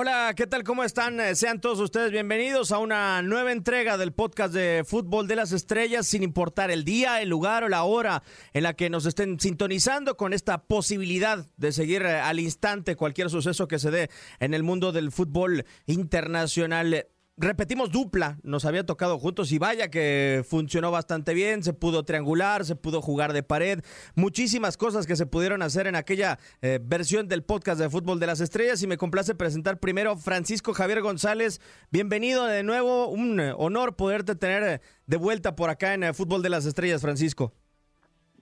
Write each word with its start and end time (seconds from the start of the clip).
Hola, 0.00 0.32
¿qué 0.36 0.46
tal? 0.46 0.62
¿Cómo 0.62 0.84
están? 0.84 1.18
Eh, 1.18 1.34
Sean 1.34 1.60
todos 1.60 1.80
ustedes 1.80 2.12
bienvenidos 2.12 2.70
a 2.70 2.78
una 2.78 3.20
nueva 3.20 3.50
entrega 3.50 3.98
del 3.98 4.12
podcast 4.12 4.54
de 4.54 4.84
Fútbol 4.86 5.26
de 5.26 5.34
las 5.34 5.50
Estrellas, 5.50 6.06
sin 6.06 6.22
importar 6.22 6.70
el 6.70 6.84
día, 6.84 7.20
el 7.20 7.28
lugar 7.28 7.64
o 7.64 7.68
la 7.68 7.82
hora 7.82 8.22
en 8.52 8.62
la 8.62 8.74
que 8.74 8.90
nos 8.90 9.06
estén 9.06 9.40
sintonizando 9.40 10.16
con 10.16 10.32
esta 10.32 10.62
posibilidad 10.62 11.44
de 11.56 11.72
seguir 11.72 12.02
eh, 12.02 12.20
al 12.20 12.38
instante 12.38 12.94
cualquier 12.94 13.28
suceso 13.28 13.66
que 13.66 13.80
se 13.80 13.90
dé 13.90 14.08
en 14.38 14.54
el 14.54 14.62
mundo 14.62 14.92
del 14.92 15.10
fútbol 15.10 15.64
internacional. 15.86 17.08
Repetimos 17.40 17.92
dupla, 17.92 18.36
nos 18.42 18.64
había 18.64 18.84
tocado 18.84 19.16
juntos 19.16 19.52
y 19.52 19.58
vaya 19.58 19.92
que 19.92 20.42
funcionó 20.44 20.90
bastante 20.90 21.34
bien, 21.34 21.62
se 21.62 21.72
pudo 21.72 22.02
triangular, 22.02 22.64
se 22.64 22.74
pudo 22.74 23.00
jugar 23.00 23.32
de 23.32 23.44
pared, 23.44 23.78
muchísimas 24.16 24.76
cosas 24.76 25.06
que 25.06 25.14
se 25.14 25.24
pudieron 25.24 25.62
hacer 25.62 25.86
en 25.86 25.94
aquella 25.94 26.40
eh, 26.62 26.80
versión 26.82 27.28
del 27.28 27.44
podcast 27.44 27.80
de 27.80 27.88
Fútbol 27.88 28.18
de 28.18 28.26
las 28.26 28.40
Estrellas 28.40 28.82
y 28.82 28.88
me 28.88 28.96
complace 28.96 29.36
presentar 29.36 29.78
primero 29.78 30.16
Francisco 30.16 30.74
Javier 30.74 31.00
González, 31.00 31.60
bienvenido 31.92 32.44
de 32.44 32.64
nuevo, 32.64 33.06
un 33.06 33.38
eh, 33.38 33.52
honor 33.56 33.94
poderte 33.94 34.34
tener 34.34 34.62
eh, 34.64 34.80
de 35.06 35.16
vuelta 35.16 35.54
por 35.54 35.70
acá 35.70 35.94
en 35.94 36.12
Fútbol 36.14 36.42
de 36.42 36.48
las 36.48 36.66
Estrellas, 36.66 37.02
Francisco. 37.02 37.52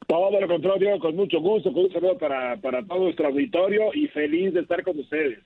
Todo 0.06 0.40
lo 0.40 0.48
contrario, 0.48 0.98
con 1.00 1.14
mucho 1.14 1.38
gusto, 1.40 1.70
con 1.70 1.84
un 1.84 1.92
saludo 1.92 2.16
para, 2.16 2.56
para 2.62 2.82
todo 2.86 3.00
nuestro 3.00 3.26
auditorio 3.26 3.92
y 3.92 4.08
feliz 4.08 4.54
de 4.54 4.60
estar 4.60 4.82
con 4.82 4.98
ustedes. 4.98 5.40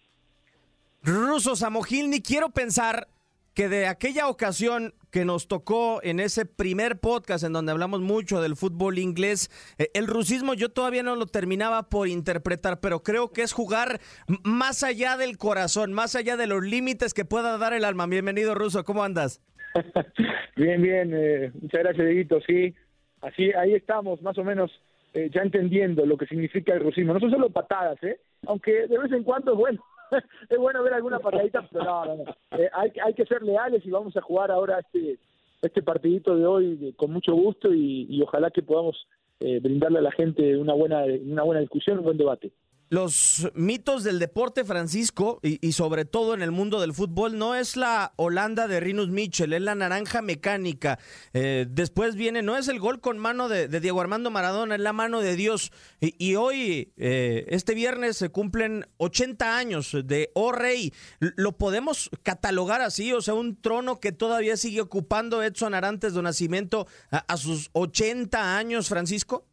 Ruso 1.03 1.57
Samogilni, 1.57 2.21
quiero 2.21 2.51
pensar 2.51 3.09
que 3.55 3.69
de 3.69 3.87
aquella 3.87 4.29
ocasión 4.29 4.95
que 5.11 5.25
nos 5.25 5.49
tocó 5.49 6.01
en 6.03 6.21
ese 6.21 6.47
primer 6.47 7.01
podcast 7.01 7.45
en 7.45 7.53
donde 7.53 7.73
hablamos 7.73 8.01
mucho 8.01 8.41
del 8.41 8.57
fútbol 8.57 8.99
inglés, 8.99 9.51
eh, 9.79 9.89
el 9.95 10.07
rusismo 10.07 10.55
yo 10.55 10.69
todavía 10.71 11.03
no 11.03 11.17
lo 11.17 11.27
terminaba 11.27 11.89
por 11.89 12.09
interpretar, 12.09 12.81
pero 12.81 13.03
creo 13.03 13.33
que 13.33 13.43
es 13.43 13.53
jugar 13.53 14.01
más 14.45 14.83
allá 14.83 15.17
del 15.17 15.37
corazón, 15.37 15.93
más 15.93 16.15
allá 16.15 16.37
de 16.37 16.47
los 16.47 16.63
límites 16.63 17.15
que 17.15 17.25
pueda 17.25 17.59
dar 17.59 17.73
el 17.73 17.85
alma. 17.85 18.07
Bienvenido, 18.07 18.55
Ruso, 18.55 18.85
¿cómo 18.85 19.03
andas? 19.03 19.43
Bien, 20.57 20.83
bien, 20.83 21.13
eh, 21.15 21.53
muchas 21.61 21.81
gracias, 21.81 22.07
Dieguito, 22.07 22.39
sí. 22.47 22.75
Así, 23.23 23.51
ahí 23.53 23.75
estamos, 23.75 24.21
más 24.21 24.37
o 24.37 24.45
menos, 24.45 24.71
eh, 25.15 25.31
ya 25.33 25.43
entendiendo 25.43 26.05
lo 26.05 26.17
que 26.17 26.27
significa 26.27 26.75
el 26.75 26.81
rusismo. 26.81 27.15
No 27.15 27.21
son 27.21 27.31
solo 27.31 27.51
patadas, 27.51 28.03
¿eh? 28.03 28.21
Aunque 28.47 28.87
de 28.87 28.99
vez 28.99 29.13
en 29.13 29.23
cuando 29.23 29.53
es 29.53 29.59
bueno. 29.59 29.85
es 30.49 30.59
bueno 30.59 30.83
ver 30.83 30.95
alguna 30.95 31.19
patadita, 31.19 31.67
pero 31.71 31.85
no, 31.85 32.05
no, 32.05 32.17
no. 32.17 32.59
Eh, 32.59 32.71
hay, 32.73 32.93
hay 33.05 33.15
que 33.15 33.27
ser 33.27 33.43
leales 33.43 33.85
y 33.85 33.91
vamos 33.91 34.17
a 34.17 34.23
jugar 34.23 34.51
ahora 34.51 34.79
este 34.81 35.19
este 35.63 35.83
partidito 35.83 36.37
de 36.37 36.47
hoy 36.47 36.95
con 36.97 37.13
mucho 37.13 37.35
gusto 37.35 37.75
y, 37.75 38.07
y 38.09 38.23
ojalá 38.23 38.51
que 38.51 38.63
podamos 38.63 39.07
eh, 39.41 39.61
brindarle 39.61 39.99
a 39.99 40.03
la 40.03 40.13
gente 40.13 40.57
una 40.57 40.73
buena 40.73 41.05
una 41.05 41.43
buena 41.43 41.61
discusión, 41.61 41.99
un 41.99 42.05
buen 42.05 42.19
debate. 42.19 42.53
Los 42.93 43.49
mitos 43.55 44.03
del 44.03 44.19
deporte, 44.19 44.65
Francisco, 44.65 45.39
y, 45.45 45.71
sobre 45.71 46.05
todo 46.05 46.35
en 46.35 46.43
el 46.43 46.51
mundo 46.51 46.81
del 46.81 46.93
fútbol, 46.93 47.39
no 47.39 47.55
es 47.55 47.77
la 47.77 48.15
Holanda 48.17 48.67
de 48.67 48.81
Rinus 48.81 49.11
Mitchell, 49.11 49.53
es 49.53 49.63
la 49.63 49.77
naranja 49.77 50.23
mecánica. 50.23 50.99
Eh, 51.33 51.67
después 51.71 52.17
viene, 52.17 52.43
no 52.43 52.57
es 52.57 52.67
el 52.67 52.81
gol 52.81 53.01
con 53.01 53.17
mano 53.17 53.49
de, 53.49 53.69
Diego 53.69 54.01
Armando 54.01 54.33
Maradona, 54.33 54.75
es 54.75 54.81
la 54.81 54.93
mano 54.93 55.21
de 55.21 55.37
Dios. 55.37 55.71
Y, 56.01 56.35
hoy, 56.35 56.93
eh, 56.97 57.47
este 57.51 57.77
viernes, 57.77 58.17
se 58.17 58.31
cumplen 58.31 58.85
80 58.97 59.57
años 59.57 59.97
de 60.05 60.33
Oh 60.35 60.51
Rey. 60.51 60.93
¿Lo 61.21 61.53
podemos 61.53 62.11
catalogar 62.25 62.81
así? 62.81 63.13
O 63.13 63.21
sea, 63.21 63.35
un 63.35 63.63
trono 63.63 64.01
que 64.01 64.11
todavía 64.11 64.57
sigue 64.57 64.81
ocupando 64.81 65.45
Edson 65.45 65.75
Arantes 65.75 66.13
de 66.13 66.23
Nacimiento 66.23 66.89
a, 67.13 67.19
a 67.19 67.37
sus 67.37 67.71
80 67.73 68.59
años, 68.59 68.89
Francisco. 68.89 69.47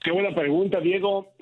Qué 0.00 0.12
buena 0.12 0.32
pregunta, 0.32 0.78
Diego. 0.78 1.35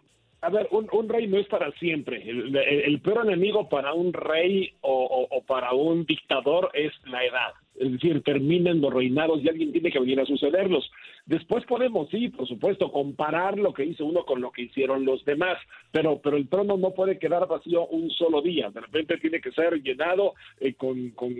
A 0.44 0.50
ver, 0.50 0.68
un, 0.70 0.86
un 0.92 1.08
rey 1.08 1.26
no 1.26 1.38
es 1.38 1.46
para 1.48 1.70
siempre. 1.72 2.22
El, 2.28 2.54
el- 2.56 3.00
peor 3.00 3.26
enemigo 3.26 3.68
para 3.68 3.92
un 3.94 4.12
rey 4.12 4.74
o- 4.82 5.26
o 5.30 5.42
para 5.44 5.72
un 5.72 6.04
dictador 6.04 6.70
es 6.74 6.92
la 7.06 7.24
edad. 7.24 7.52
Es 7.76 7.92
decir, 7.92 8.22
terminen 8.22 8.80
los 8.80 8.92
reinados 8.92 9.42
y 9.42 9.48
alguien 9.48 9.72
tiene 9.72 9.90
que 9.90 10.00
venir 10.00 10.20
a 10.20 10.26
sucederlos. 10.26 10.90
Después 11.26 11.64
podemos, 11.64 12.08
sí, 12.10 12.28
por 12.28 12.46
supuesto, 12.46 12.92
comparar 12.92 13.58
lo 13.58 13.72
que 13.72 13.84
hizo 13.84 14.04
uno 14.04 14.24
con 14.24 14.40
lo 14.40 14.52
que 14.52 14.62
hicieron 14.62 15.04
los 15.04 15.24
demás, 15.24 15.58
pero, 15.90 16.20
pero 16.22 16.36
el 16.36 16.48
trono 16.48 16.76
no 16.76 16.90
puede 16.90 17.18
quedar 17.18 17.46
vacío 17.48 17.86
un 17.86 18.10
solo 18.10 18.42
día, 18.42 18.70
de 18.70 18.80
repente 18.80 19.18
tiene 19.18 19.40
que 19.40 19.52
ser 19.52 19.82
llenado 19.82 20.34
eh, 20.60 20.74
con, 20.74 21.10
con, 21.10 21.34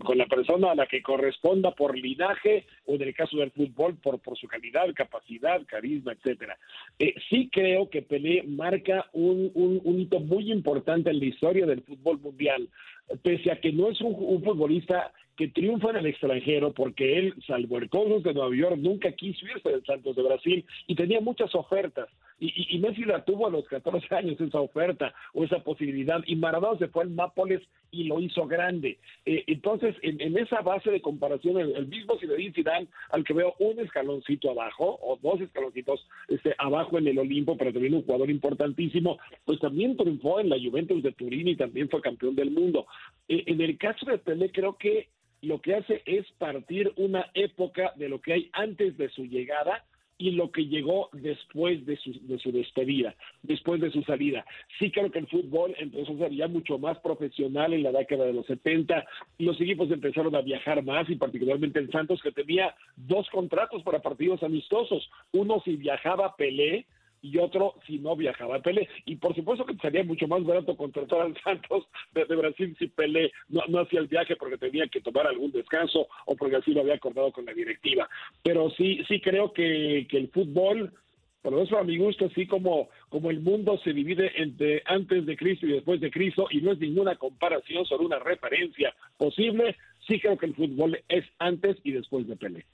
con, 0.00 0.18
la 0.18 0.26
persona 0.26 0.72
a 0.72 0.74
la 0.74 0.86
que 0.86 1.02
corresponda 1.02 1.72
por 1.72 1.96
linaje 1.96 2.66
o 2.86 2.94
en 2.94 3.02
el 3.02 3.14
caso 3.14 3.38
del 3.38 3.50
fútbol 3.50 3.96
por, 3.96 4.20
por 4.20 4.36
su 4.36 4.46
calidad, 4.46 4.86
capacidad, 4.94 5.60
carisma, 5.66 6.12
etcétera. 6.12 6.56
Eh, 6.98 7.14
sí 7.28 7.48
creo 7.50 7.88
que 7.88 8.02
Pelé 8.02 8.42
marca 8.42 9.06
un, 9.12 9.50
un, 9.54 10.00
hito 10.00 10.20
muy 10.20 10.52
importante 10.52 11.10
en 11.10 11.18
la 11.18 11.24
historia 11.24 11.66
del 11.66 11.82
fútbol 11.82 12.20
mundial, 12.20 12.68
pese 13.22 13.50
a 13.50 13.60
que 13.60 13.72
no 13.72 13.90
es 13.90 14.00
un, 14.00 14.42
futbolista 14.42 15.12
que 15.36 15.48
triunfa 15.48 15.90
en 15.90 15.96
el 15.96 16.06
extranjero 16.06 16.72
porque 16.72 17.18
él, 17.18 17.34
salvo 17.46 17.78
el 17.78 17.88
Cosmos 17.88 18.22
de 18.22 18.34
Nueva 18.34 18.54
York, 18.54 18.76
nunca 18.78 19.12
quiso 19.12 19.46
irse 19.46 19.68
del 19.68 19.84
Santos 19.84 20.14
de 20.16 20.22
Brasil 20.22 20.64
y 20.86 20.94
tenía 20.94 21.20
muchas 21.20 21.54
ofertas. 21.54 22.08
Y, 22.46 22.76
y, 22.76 22.78
Messi 22.78 23.04
la 23.04 23.24
tuvo 23.24 23.46
a 23.46 23.50
los 23.50 23.66
14 23.68 24.14
años 24.14 24.40
esa 24.40 24.60
oferta 24.60 25.14
o 25.32 25.44
esa 25.44 25.60
posibilidad. 25.60 26.22
Y 26.26 26.36
Maradona 26.36 26.78
se 26.78 26.88
fue 26.88 27.04
al 27.04 27.14
Nápoles 27.14 27.62
y 27.90 28.04
lo 28.04 28.20
hizo 28.20 28.46
grande. 28.46 28.98
Eh, 29.24 29.44
entonces, 29.46 29.94
en, 30.02 30.36
esa 30.36 30.60
base 30.60 30.90
de 30.90 31.00
comparación, 31.00 31.58
el, 31.58 31.86
mismo 31.86 32.18
Zinedine 32.18 32.52
Zidane, 32.52 32.88
al 33.10 33.24
que 33.24 33.32
veo 33.32 33.54
un 33.58 33.78
escaloncito 33.78 34.50
abajo 34.50 34.98
o 35.00 35.18
dos 35.22 35.40
escaloncitos 35.40 36.06
este, 36.28 36.54
abajo 36.58 36.98
en 36.98 37.06
el 37.06 37.18
Olimpo, 37.18 37.56
pero 37.56 37.72
también 37.72 37.94
un 37.94 38.02
jugador 38.02 38.30
importantísimo, 38.30 39.18
pues 39.44 39.60
también 39.60 39.96
triunfó 39.96 40.40
en 40.40 40.50
la 40.50 40.58
Juventus 40.58 41.02
de 41.02 41.12
Turín 41.12 41.48
y 41.48 41.56
también 41.56 41.88
fue 41.88 42.00
campeón 42.00 42.34
del 42.34 42.50
mundo. 42.50 42.86
Eh, 43.28 43.44
en 43.46 43.60
el 43.60 43.78
caso 43.78 44.06
de 44.06 44.18
Pelé, 44.18 44.50
creo 44.50 44.76
que 44.76 45.08
lo 45.40 45.60
que 45.60 45.74
hace 45.74 46.02
es 46.06 46.26
partir 46.38 46.92
una 46.96 47.30
época 47.34 47.92
de 47.96 48.08
lo 48.08 48.20
que 48.20 48.32
hay 48.32 48.50
antes 48.52 48.96
de 48.96 49.08
su 49.10 49.24
llegada 49.24 49.84
y 50.18 50.32
lo 50.32 50.50
que 50.50 50.66
llegó 50.66 51.08
después 51.12 51.84
de 51.86 51.96
su, 51.96 52.12
de 52.26 52.38
su 52.38 52.52
despedida, 52.52 53.14
después 53.42 53.80
de 53.80 53.90
su 53.90 54.02
salida. 54.02 54.44
Sí 54.78 54.90
creo 54.90 55.10
que 55.10 55.18
el 55.18 55.26
fútbol 55.26 55.74
empezó 55.78 56.12
a 56.12 56.18
ser 56.18 56.32
ya 56.32 56.48
mucho 56.48 56.78
más 56.78 56.98
profesional 57.00 57.72
en 57.72 57.82
la 57.82 57.92
década 57.92 58.24
de 58.26 58.32
los 58.32 58.46
70, 58.46 59.04
los 59.38 59.60
equipos 59.60 59.90
empezaron 59.90 60.34
a 60.36 60.42
viajar 60.42 60.82
más 60.84 61.08
y 61.10 61.16
particularmente 61.16 61.78
el 61.78 61.90
Santos 61.90 62.20
que 62.22 62.32
tenía 62.32 62.74
dos 62.96 63.28
contratos 63.30 63.82
para 63.82 64.02
partidos 64.02 64.42
amistosos, 64.42 65.10
uno 65.32 65.60
si 65.64 65.76
viajaba 65.76 66.36
Pelé, 66.36 66.86
y 67.24 67.38
otro 67.38 67.74
si 67.86 67.98
no 67.98 68.14
viajaba 68.14 68.60
Pelé. 68.60 68.86
Y 69.06 69.16
por 69.16 69.34
supuesto 69.34 69.64
que 69.64 69.74
sería 69.76 70.04
mucho 70.04 70.28
más 70.28 70.44
barato 70.44 70.76
contratar 70.76 71.22
al 71.22 71.34
Santos 71.42 71.84
desde 72.12 72.36
Brasil 72.36 72.76
si 72.78 72.88
Pelé 72.88 73.32
no, 73.48 73.80
hacía 73.80 74.00
el 74.00 74.08
viaje 74.08 74.36
porque 74.36 74.58
tenía 74.58 74.86
que 74.88 75.00
tomar 75.00 75.26
algún 75.26 75.50
descanso 75.50 76.06
o 76.26 76.36
porque 76.36 76.56
así 76.56 76.72
lo 76.72 76.82
había 76.82 76.96
acordado 76.96 77.32
con 77.32 77.46
la 77.46 77.54
directiva. 77.54 78.08
Pero 78.42 78.68
sí, 78.76 79.02
sí 79.08 79.20
creo 79.20 79.54
que, 79.54 80.06
que 80.10 80.18
el 80.18 80.28
fútbol, 80.28 80.92
por 81.40 81.58
eso 81.58 81.78
a 81.78 81.84
mi 81.84 81.96
gusto, 81.96 82.26
así 82.26 82.46
como, 82.46 82.90
como 83.08 83.30
el 83.30 83.40
mundo 83.40 83.80
se 83.82 83.94
divide 83.94 84.30
entre 84.42 84.82
antes 84.84 85.24
de 85.24 85.36
Cristo 85.36 85.66
y 85.66 85.72
después 85.72 86.02
de 86.02 86.10
Cristo, 86.10 86.46
y 86.50 86.60
no 86.60 86.72
es 86.72 86.78
ninguna 86.78 87.16
comparación, 87.16 87.86
solo 87.86 88.04
una 88.04 88.18
referencia 88.18 88.94
posible, 89.16 89.76
sí 90.06 90.20
creo 90.20 90.36
que 90.36 90.46
el 90.46 90.54
fútbol 90.54 91.00
es 91.08 91.24
antes 91.38 91.78
y 91.84 91.92
después 91.92 92.28
de 92.28 92.36
Pelé 92.36 92.66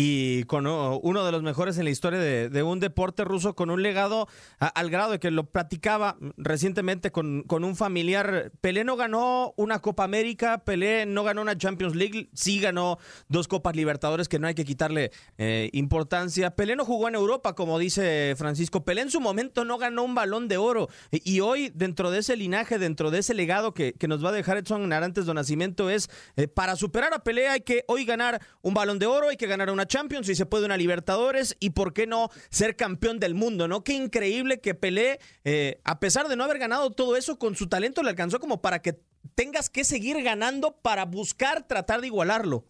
y 0.00 0.44
con 0.44 0.64
uno 0.68 1.24
de 1.24 1.32
los 1.32 1.42
mejores 1.42 1.76
en 1.76 1.82
la 1.82 1.90
historia 1.90 2.20
de, 2.20 2.62
un 2.62 2.78
deporte 2.78 3.24
ruso, 3.24 3.56
con 3.56 3.68
un 3.68 3.82
legado 3.82 4.28
al 4.60 4.90
grado 4.90 5.10
de 5.10 5.18
que 5.18 5.32
lo 5.32 5.50
platicaba 5.50 6.16
recientemente 6.36 7.10
con, 7.10 7.42
con, 7.42 7.64
un 7.64 7.74
familiar. 7.74 8.52
Pelé 8.60 8.84
no 8.84 8.94
ganó 8.94 9.54
una 9.56 9.80
Copa 9.80 10.04
América, 10.04 10.58
Pelé 10.58 11.04
no 11.04 11.24
ganó 11.24 11.42
una 11.42 11.58
Champions 11.58 11.96
League, 11.96 12.30
sí 12.32 12.60
ganó 12.60 12.98
dos 13.28 13.48
Copas 13.48 13.74
Libertadores 13.74 14.28
que 14.28 14.38
no 14.38 14.46
hay 14.46 14.54
que 14.54 14.64
quitarle 14.64 15.10
eh, 15.36 15.68
importancia. 15.72 16.54
Pelé 16.54 16.76
no 16.76 16.84
jugó 16.84 17.08
en 17.08 17.16
Europa, 17.16 17.56
como 17.56 17.76
dice 17.76 18.34
Francisco. 18.38 18.84
Pelé 18.84 19.00
en 19.00 19.10
su 19.10 19.20
momento 19.20 19.64
no 19.64 19.78
ganó 19.78 20.04
un 20.04 20.14
balón 20.14 20.46
de 20.46 20.58
oro. 20.58 20.88
Y, 21.10 21.40
hoy, 21.40 21.72
dentro 21.74 22.12
de 22.12 22.20
ese 22.20 22.36
linaje, 22.36 22.78
dentro 22.78 23.10
de 23.10 23.18
ese 23.18 23.34
legado 23.34 23.74
que, 23.74 23.94
que 23.94 24.06
nos 24.06 24.24
va 24.24 24.28
a 24.28 24.32
dejar 24.32 24.58
Edson 24.58 24.92
Arantes 24.92 25.26
de 25.26 25.34
Nacimiento, 25.34 25.90
es 25.90 26.08
eh, 26.36 26.46
para 26.46 26.76
superar 26.76 27.12
a 27.14 27.24
Pelé 27.24 27.48
hay 27.48 27.62
que 27.62 27.82
hoy 27.88 28.04
ganar 28.04 28.40
un 28.62 28.74
balón 28.74 29.00
de 29.00 29.06
oro, 29.06 29.30
hay 29.30 29.36
que 29.36 29.48
ganar 29.48 29.70
una 29.70 29.87
Champions 29.88 30.28
y 30.28 30.34
se 30.34 30.46
puede 30.46 30.66
una 30.66 30.76
Libertadores 30.76 31.56
y 31.60 31.70
por 31.70 31.92
qué 31.92 32.06
no 32.06 32.28
ser 32.50 32.76
campeón 32.76 33.18
del 33.18 33.34
mundo, 33.34 33.66
¿no? 33.66 33.82
Qué 33.82 33.94
increíble 33.94 34.60
que 34.60 34.74
Pelé, 34.74 35.18
eh, 35.44 35.80
a 35.84 35.98
pesar 35.98 36.28
de 36.28 36.36
no 36.36 36.44
haber 36.44 36.58
ganado 36.58 36.90
todo 36.90 37.16
eso, 37.16 37.38
con 37.38 37.56
su 37.56 37.68
talento 37.68 38.02
le 38.02 38.10
alcanzó 38.10 38.38
como 38.38 38.62
para 38.62 38.80
que 38.80 39.00
tengas 39.34 39.68
que 39.68 39.84
seguir 39.84 40.22
ganando 40.22 40.76
para 40.82 41.04
buscar 41.04 41.66
tratar 41.66 42.00
de 42.00 42.06
igualarlo. 42.06 42.64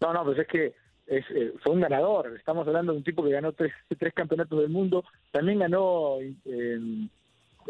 No, 0.00 0.12
no, 0.12 0.24
pues 0.24 0.38
es 0.38 0.46
que 0.46 0.74
es, 1.06 1.24
eh, 1.30 1.52
fue 1.62 1.74
un 1.74 1.80
ganador. 1.80 2.34
Estamos 2.36 2.66
hablando 2.66 2.92
de 2.92 2.98
un 2.98 3.04
tipo 3.04 3.22
que 3.22 3.30
ganó 3.30 3.52
tres, 3.52 3.72
tres 3.98 4.14
campeonatos 4.14 4.60
del 4.60 4.70
mundo. 4.70 5.04
También 5.30 5.58
ganó 5.58 6.18
eh, 6.20 7.08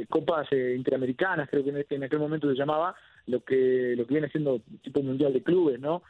copas 0.09 0.47
interamericanas, 0.53 1.49
creo 1.51 1.65
que 1.65 1.87
en, 1.95 2.05
aquel 2.05 2.19
momento 2.19 2.49
se 2.49 2.57
llamaba, 2.57 2.95
lo 3.27 3.41
que 3.41 3.95
lo 3.97 4.07
que 4.07 4.15
viene 4.15 4.29
siendo 4.29 4.61
tipo 4.83 5.03
mundial 5.03 5.33
de 5.33 5.43
clubes, 5.43 5.81
¿no? 5.81 6.03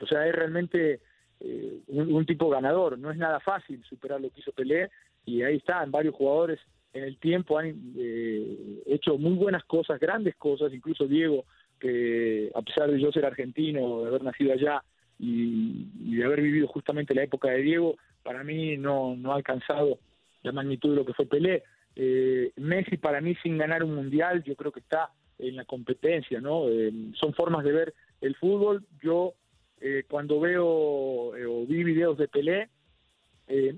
o 0.00 0.06
sea, 0.06 0.26
es 0.26 0.34
realmente 0.34 1.00
eh, 1.44 1.80
un, 1.88 2.24
tipo 2.24 2.48
ganador. 2.48 2.98
No 2.98 3.10
es 3.10 3.18
nada 3.18 3.38
fácil 3.40 3.82
superar 3.84 4.20
lo 4.20 4.30
que 4.30 4.40
hizo 4.40 4.52
Pelé 4.52 4.90
y 5.26 5.42
ahí 5.42 5.56
están 5.56 5.90
varios 5.90 6.14
jugadores 6.14 6.58
en 6.94 7.04
el 7.04 7.18
tiempo 7.18 7.58
han 7.58 7.94
eh, 7.98 8.82
hecho 8.86 9.18
muy 9.18 9.34
buenas 9.34 9.64
cosas, 9.64 10.00
grandes 10.00 10.36
cosas, 10.36 10.72
incluso 10.72 11.06
Diego, 11.06 11.44
que 11.78 12.50
a 12.54 12.62
pesar 12.62 12.90
de 12.90 13.00
yo 13.00 13.10
ser 13.10 13.26
argentino, 13.26 14.02
de 14.02 14.08
haber 14.08 14.22
nacido 14.22 14.52
allá 14.52 14.82
y, 15.18 16.16
de 16.16 16.24
haber 16.24 16.40
vivido 16.40 16.68
justamente 16.68 17.14
la 17.14 17.24
época 17.24 17.50
de 17.50 17.62
Diego, 17.62 17.96
para 18.22 18.44
mí 18.44 18.76
no, 18.76 19.16
no 19.16 19.32
ha 19.32 19.36
alcanzado 19.36 19.98
la 20.42 20.52
magnitud 20.52 20.90
de 20.90 20.96
lo 20.96 21.04
que 21.04 21.14
fue 21.14 21.26
Pelé. 21.26 21.64
Eh, 21.96 22.52
Messi 22.56 22.96
para 22.96 23.20
mí 23.20 23.34
sin 23.42 23.58
ganar 23.58 23.82
un 23.82 23.94
mundial, 23.94 24.44
yo 24.44 24.54
creo 24.54 24.70
que 24.70 24.80
está 24.80 25.10
en 25.38 25.56
la 25.56 25.64
competencia, 25.64 26.40
¿no? 26.40 26.66
son 27.14 27.34
formas 27.34 27.64
de 27.64 27.72
ver 27.72 27.94
el 28.20 28.36
fútbol. 28.36 28.84
Yo 29.02 29.34
eh, 29.80 30.04
cuando 30.08 30.40
veo 30.40 31.36
eh, 31.36 31.46
o 31.46 31.66
vi 31.66 31.84
videos 31.84 32.16
de 32.16 32.28
Pelé, 32.28 32.70
eh, 33.46 33.76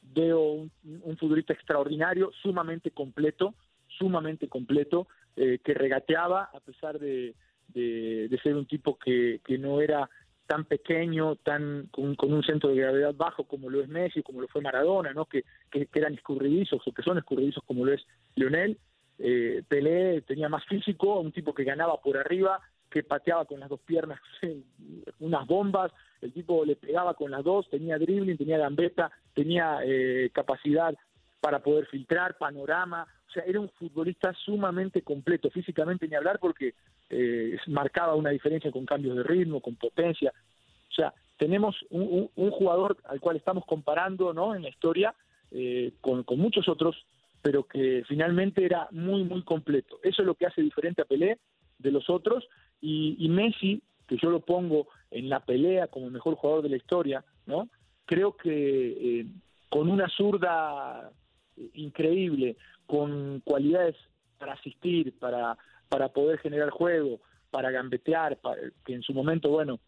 veo 0.00 0.68
un, 1.02 1.16
futbolista 1.18 1.52
extraordinario, 1.52 2.30
sumamente 2.40 2.90
completo, 2.92 3.54
sumamente 3.86 4.48
completo, 4.48 5.06
que 5.36 5.72
regateaba 5.72 6.50
a 6.52 6.58
pesar 6.58 6.98
de, 6.98 7.32
ser 7.72 8.56
un 8.56 8.66
tipo 8.66 8.98
que, 8.98 9.40
no 9.60 9.80
era 9.80 10.10
tan 10.46 10.64
pequeño, 10.64 11.36
tan 11.36 11.88
con, 11.92 12.16
un 12.20 12.42
centro 12.42 12.70
de 12.70 12.76
gravedad 12.76 13.14
bajo 13.14 13.44
como 13.44 13.70
lo 13.70 13.80
es 13.80 13.88
Messi, 13.88 14.22
como 14.22 14.40
lo 14.40 14.48
fue 14.48 14.62
Maradona, 14.62 15.12
¿no? 15.12 15.26
que, 15.26 15.44
que, 15.70 15.86
eran 15.94 16.14
escurridizos 16.14 16.82
o 16.84 16.92
que 16.92 17.02
son 17.02 17.18
escurridizos 17.18 17.62
como 17.64 17.84
lo 17.84 17.92
es 17.92 18.04
Lionel. 18.34 18.78
Pelé 19.16 20.22
tenía 20.22 20.48
más 20.48 20.64
físico, 20.66 21.20
un 21.20 21.32
tipo 21.32 21.54
que 21.54 21.64
ganaba 21.64 22.00
por 22.00 22.16
arriba, 22.16 22.60
que 22.90 23.02
pateaba 23.02 23.44
con 23.44 23.60
las 23.60 23.68
dos 23.68 23.80
piernas 23.80 24.20
unas 25.20 25.46
bombas, 25.46 25.92
el 26.20 26.32
tipo 26.32 26.64
le 26.64 26.76
pegaba 26.76 27.14
con 27.14 27.30
las 27.30 27.44
dos, 27.44 27.68
tenía 27.70 27.98
dribbling, 27.98 28.36
tenía 28.36 28.58
gambeta, 28.58 29.10
tenía 29.34 29.80
eh, 29.84 30.30
capacidad 30.32 30.94
para 31.40 31.60
poder 31.60 31.86
filtrar, 31.86 32.36
panorama, 32.36 33.06
o 33.28 33.30
sea, 33.30 33.44
era 33.44 33.60
un 33.60 33.68
futbolista 33.70 34.32
sumamente 34.32 35.02
completo, 35.02 35.50
físicamente 35.50 36.08
ni 36.08 36.14
hablar 36.14 36.38
porque 36.40 36.74
eh, 37.10 37.56
marcaba 37.66 38.14
una 38.14 38.30
diferencia 38.30 38.72
con 38.72 38.86
cambios 38.86 39.16
de 39.16 39.22
ritmo, 39.22 39.60
con 39.60 39.76
potencia, 39.76 40.32
o 40.90 40.92
sea, 40.92 41.12
tenemos 41.36 41.76
un, 41.90 42.28
jugador 42.50 42.96
al 43.04 43.20
cual 43.20 43.36
estamos 43.36 43.64
comparando 43.64 44.34
¿no? 44.34 44.56
en 44.56 44.62
la 44.62 44.68
historia 44.68 45.14
eh, 45.52 45.92
con, 46.00 46.24
con 46.24 46.38
muchos 46.38 46.68
otros, 46.68 47.06
pero 47.40 47.62
que 47.62 48.02
finalmente 48.08 48.64
era 48.64 48.88
muy, 48.90 49.22
muy 49.22 49.42
completo. 49.42 50.00
Eso 50.02 50.22
es 50.22 50.26
lo 50.26 50.34
que 50.34 50.46
hace 50.46 50.60
diferente 50.60 51.02
a 51.02 51.04
Pelé 51.04 51.38
de 51.78 51.90
los 51.90 52.08
otros 52.10 52.46
y, 52.80 53.26
Messi, 53.28 53.82
que 54.06 54.16
yo 54.16 54.30
lo 54.30 54.40
pongo 54.40 54.88
en 55.10 55.28
la 55.28 55.40
pelea 55.40 55.88
como 55.88 56.10
mejor 56.10 56.34
jugador 56.34 56.62
de 56.62 56.70
la 56.70 56.76
historia, 56.76 57.24
¿no? 57.46 57.68
Creo 58.06 58.36
que 58.36 59.20
eh, 59.20 59.26
con 59.68 59.90
una 59.90 60.08
zurda 60.08 61.10
increíble, 61.74 62.56
con 62.86 63.40
cualidades 63.44 63.96
para 64.38 64.54
asistir, 64.54 65.18
para, 65.18 65.56
para 65.88 66.08
poder 66.08 66.38
generar 66.38 66.70
juego, 66.70 67.20
para 67.50 67.70
gambetear, 67.70 68.38
que 68.84 68.94
en 68.94 69.02
su 69.02 69.12
momento, 69.12 69.50
bueno, 69.50 69.80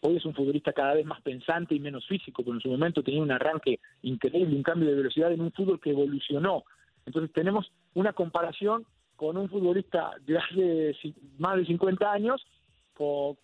hoy 0.00 0.16
es 0.16 0.24
un 0.24 0.34
futbolista 0.34 0.72
cada 0.72 0.94
vez 0.94 1.06
más 1.06 1.20
pensante 1.22 1.74
y 1.74 1.80
menos 1.80 2.06
físico, 2.06 2.42
pero 2.42 2.56
en 2.56 2.60
su 2.60 2.68
momento 2.68 3.02
tenía 3.02 3.22
un 3.22 3.30
arranque 3.30 3.78
increíble, 4.02 4.56
un 4.56 4.62
cambio 4.62 4.88
de 4.88 4.96
velocidad 4.96 5.32
en 5.32 5.40
un 5.40 5.52
fútbol 5.52 5.80
que 5.80 5.90
evolucionó. 5.90 6.64
Entonces 7.06 7.32
tenemos 7.32 7.70
una 7.94 8.12
comparación 8.12 8.84
con 9.22 9.36
un 9.36 9.48
futbolista 9.48 10.10
de 10.26 10.36
hace 10.36 11.14
más 11.38 11.56
de 11.56 11.64
50 11.64 12.10
años, 12.10 12.44
con, 12.92 13.36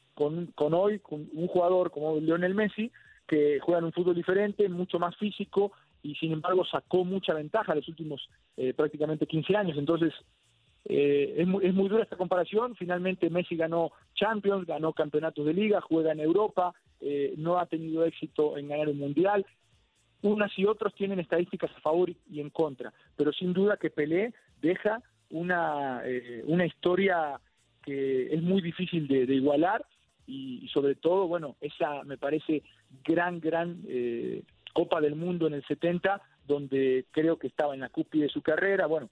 con, 0.56 0.74
hoy 0.74 0.98
con 0.98 1.28
un 1.32 1.46
jugador 1.46 1.92
como 1.92 2.18
Lionel 2.18 2.56
Messi, 2.56 2.90
que 3.28 3.60
juega 3.60 3.78
en 3.78 3.84
un 3.84 3.92
fútbol 3.92 4.16
diferente, 4.16 4.68
mucho 4.68 4.98
más 4.98 5.16
físico, 5.18 5.70
y 6.02 6.16
sin 6.16 6.32
embargo 6.32 6.64
sacó 6.64 7.04
mucha 7.04 7.32
ventaja 7.32 7.70
en 7.70 7.78
los 7.78 7.88
últimos 7.88 8.28
eh, 8.56 8.74
prácticamente 8.74 9.28
15 9.28 9.56
años. 9.56 9.78
Entonces, 9.78 10.12
eh, 10.84 11.36
es, 11.36 11.46
muy, 11.46 11.64
es 11.64 11.72
muy 11.72 11.88
dura 11.88 12.02
esta 12.02 12.16
comparación. 12.16 12.74
Finalmente 12.74 13.30
Messi 13.30 13.54
ganó 13.54 13.92
Champions, 14.16 14.66
ganó 14.66 14.92
campeonatos 14.92 15.46
de 15.46 15.54
liga, 15.54 15.80
juega 15.80 16.10
en 16.10 16.18
Europa, 16.18 16.74
eh, 17.00 17.34
no 17.36 17.56
ha 17.56 17.66
tenido 17.66 18.04
éxito 18.04 18.58
en 18.58 18.66
ganar 18.66 18.88
un 18.88 18.98
mundial. 18.98 19.46
Unas 20.22 20.50
y 20.58 20.64
otros 20.64 20.92
tienen 20.96 21.20
estadísticas 21.20 21.70
a 21.76 21.80
favor 21.80 22.10
y 22.10 22.40
en 22.40 22.50
contra, 22.50 22.92
pero 23.14 23.32
sin 23.32 23.52
duda 23.52 23.76
que 23.76 23.90
Pelé 23.90 24.34
deja 24.60 25.00
una, 25.30 26.02
eh, 26.04 26.42
una 26.46 26.66
historia 26.66 27.40
que 27.82 28.34
es 28.34 28.42
muy 28.42 28.60
difícil 28.60 29.06
de, 29.08 29.34
igualar 29.34 29.84
y, 30.26 30.68
sobre 30.68 30.94
todo, 30.94 31.26
bueno, 31.26 31.56
esa 31.60 32.02
me 32.04 32.18
parece 32.18 32.62
gran, 33.04 33.40
gran 33.40 33.82
eh, 33.88 34.42
Copa 34.74 35.00
del 35.00 35.16
Mundo 35.16 35.46
en 35.46 35.54
el 35.54 35.64
70, 35.64 36.20
donde 36.46 37.06
creo 37.10 37.38
que 37.38 37.46
estaba 37.46 37.74
en 37.74 37.80
la 37.80 37.88
cúspide 37.88 38.24
de 38.24 38.28
su 38.28 38.42
carrera, 38.42 38.86
bueno, 38.86 39.10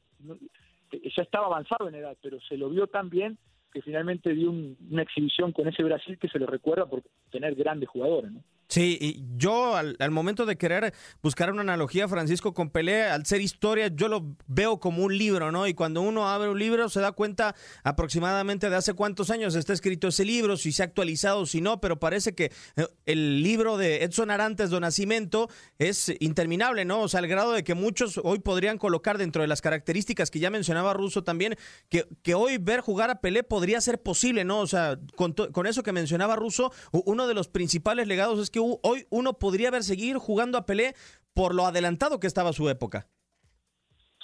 ya 0.92 1.22
estaba 1.22 1.46
avanzado 1.46 1.88
en 1.88 1.94
edad, 1.96 2.16
pero 2.22 2.40
se 2.40 2.56
lo 2.56 2.68
vio 2.68 2.86
tan 2.86 3.10
bien 3.10 3.38
que 3.72 3.82
finalmente 3.82 4.32
dio 4.32 4.50
una 4.50 5.02
exhibición 5.02 5.52
con 5.52 5.68
ese 5.68 5.82
Brasil 5.82 6.18
que 6.18 6.28
se 6.28 6.38
le 6.38 6.46
recuerda 6.46 6.86
por 6.86 7.02
tener 7.30 7.54
grandes 7.54 7.88
jugadores, 7.88 8.32
¿no? 8.32 8.42
Sí, 8.68 8.98
y 9.00 9.24
yo 9.36 9.76
al, 9.76 10.10
momento 10.10 10.44
de 10.44 10.56
querer 10.56 10.92
buscar 11.22 11.52
una 11.52 11.60
analogía, 11.60 12.08
Francisco, 12.08 12.52
con 12.52 12.70
Pelé, 12.70 13.04
al 13.04 13.24
ser 13.24 13.40
historia, 13.40 13.88
yo 13.88 14.08
lo 14.08 14.36
veo 14.48 14.80
como 14.80 15.04
un 15.04 15.16
libro, 15.16 15.52
¿no? 15.52 15.68
Y 15.68 15.74
cuando 15.74 16.00
uno 16.00 16.28
abre 16.28 16.48
un 16.48 16.58
libro 16.58 16.88
se 16.88 17.00
da 17.00 17.12
cuenta 17.12 17.54
aproximadamente 17.84 18.68
de 18.68 18.74
hace 18.74 18.94
cuántos 18.94 19.30
años 19.30 19.54
está 19.54 19.72
escrito 19.72 20.08
ese 20.08 20.24
libro, 20.24 20.56
si 20.56 20.72
se 20.72 20.82
ha 20.82 20.86
actualizado, 20.86 21.46
si 21.46 21.60
no, 21.60 21.80
pero 21.80 22.00
parece 22.00 22.34
que 22.34 22.50
eh, 22.76 22.86
el 23.04 23.42
libro 23.44 23.76
de 23.76 24.02
Edson 24.02 24.32
Arantes 24.32 24.70
do 24.70 24.80
Nacimiento 24.80 25.48
es 25.78 26.12
interminable, 26.18 26.84
¿no? 26.84 27.02
O 27.02 27.08
sea, 27.08 27.20
al 27.20 27.28
grado 27.28 27.52
de 27.52 27.62
que 27.62 27.74
muchos 27.74 28.18
hoy 28.24 28.40
podrían 28.40 28.78
colocar 28.78 29.16
dentro 29.16 29.42
de 29.42 29.48
las 29.48 29.62
características 29.62 30.32
que 30.32 30.40
ya 30.40 30.50
mencionaba 30.50 30.92
Russo 30.92 31.22
también, 31.22 31.56
que, 31.88 32.08
que 32.22 32.34
hoy 32.34 32.58
ver 32.58 32.80
jugar 32.80 33.10
a 33.10 33.20
Pelé 33.20 33.44
podría 33.44 33.80
ser 33.80 34.02
posible, 34.02 34.44
¿no? 34.44 34.58
O 34.58 34.66
sea, 34.66 34.98
con, 35.14 35.34
con 35.34 35.68
eso 35.68 35.84
que 35.84 35.92
mencionaba 35.92 36.34
Russo, 36.34 36.72
uno 36.90 37.28
de 37.28 37.34
los 37.34 37.46
principales 37.46 38.08
legados 38.08 38.40
es 38.40 38.50
que 38.50 38.55
hoy 38.58 39.06
uno 39.10 39.34
podría 39.34 39.70
ver 39.70 39.82
seguir 39.82 40.16
jugando 40.16 40.58
a 40.58 40.66
Pelé 40.66 40.94
por 41.34 41.54
lo 41.54 41.66
adelantado 41.66 42.20
que 42.20 42.26
estaba 42.26 42.52
su 42.52 42.68
época. 42.68 43.08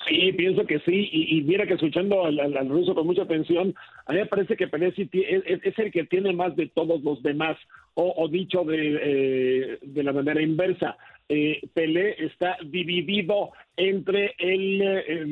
Sí, 0.08 0.32
pienso 0.32 0.66
que 0.66 0.80
sí, 0.80 1.08
y, 1.12 1.42
mira 1.42 1.66
que 1.66 1.74
escuchando 1.74 2.24
al, 2.24 2.68
ruso 2.68 2.94
con 2.94 3.06
mucha 3.06 3.22
atención, 3.22 3.74
a 4.06 4.12
mí 4.12 4.18
me 4.18 4.26
parece 4.26 4.56
que 4.56 4.66
Pelé 4.66 4.92
sí 4.92 5.08
es, 5.12 5.78
el 5.78 5.92
que 5.92 6.04
tiene 6.04 6.32
más 6.32 6.56
de 6.56 6.66
todos 6.68 7.02
los 7.02 7.22
demás, 7.22 7.56
o, 7.94 8.26
dicho 8.28 8.64
de, 8.64 8.98
eh, 9.00 9.78
de, 9.82 10.02
la 10.02 10.12
manera 10.12 10.42
inversa, 10.42 10.96
eh, 11.28 11.60
Pelé 11.72 12.16
está 12.24 12.56
dividido 12.64 13.52
entre 13.76 14.34
el, 14.38 14.82
eh, 14.82 15.24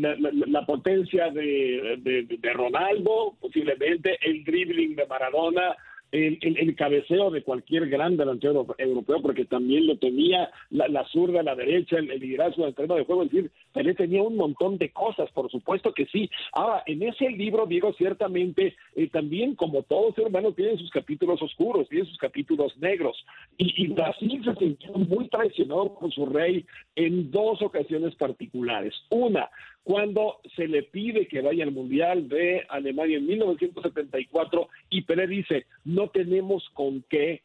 la, 0.47 0.65
potencia 0.67 1.31
de, 1.31 1.99
de, 1.99 2.53
Ronaldo, 2.53 3.37
posiblemente 3.41 4.19
el 4.23 4.45
dribbling 4.45 4.95
de 4.95 5.07
Maradona, 5.07 5.75
el, 6.13 6.75
cabeceo 6.77 7.31
de 7.31 7.43
cualquier 7.43 7.89
gran 7.89 8.17
delantero 8.17 8.67
europeo, 8.79 9.23
porque 9.23 9.45
también 9.45 9.87
lo 9.87 9.97
tenía 9.99 10.51
la, 10.71 11.05
zurda, 11.09 11.43
la 11.43 11.55
derecha, 11.55 11.99
el, 11.99 12.07
liderazgo 12.07 12.65
del 12.65 12.75
terreno 12.75 12.97
de 12.97 13.05
juego, 13.05 13.23
es 13.23 13.31
decir, 13.31 13.51
Pelé 13.73 13.95
tenía 13.95 14.23
un 14.23 14.37
montón 14.37 14.79
de 14.79 14.91
cosas, 14.91 15.31
por 15.31 15.51
supuesto 15.51 15.93
que 15.93 16.07
sí. 16.07 16.29
Ahora, 16.53 16.83
en 16.87 17.03
ese 17.03 17.31
libro, 17.31 17.67
Diego, 17.67 17.93
ciertamente, 17.95 18.75
eh, 18.97 19.09
también 19.09 19.55
como 19.55 19.83
todo 19.83 20.13
ser 20.15 20.27
humano, 20.27 20.53
tiene 20.53 20.77
sus 20.77 20.91
capítulos 20.91 21.41
oscuros, 21.43 21.89
tiene 21.89 22.07
sus 22.07 22.19
capítulos 22.19 22.77
negros, 22.79 23.17
y, 23.57 23.85
y 23.85 23.89
Brasil 23.89 24.43
se 24.45 24.55
sintió 24.55 24.93
muy 24.95 25.29
traicionado 25.29 25.95
por 25.95 26.13
su 26.13 26.27
rey 26.27 26.67
en 26.97 27.31
dos 27.31 27.63
ocasiones 27.63 28.15
particulares. 28.17 28.95
Una, 29.11 29.49
cuando 29.83 30.41
se 30.57 30.69
le 30.69 30.83
pide 30.83 31.27
que 31.27 31.41
vaya 31.41 31.65
al 31.65 31.73
Mundial 31.73 32.29
de 32.29 32.65
Alemania 32.69 33.19
en 33.19 33.27
1974 33.27 34.69
y 34.91 35.03
Pelé 35.03 35.27
dice, 35.27 35.67
no 35.85 36.09
tenemos 36.09 36.69
con 36.75 37.03
qué 37.09 37.43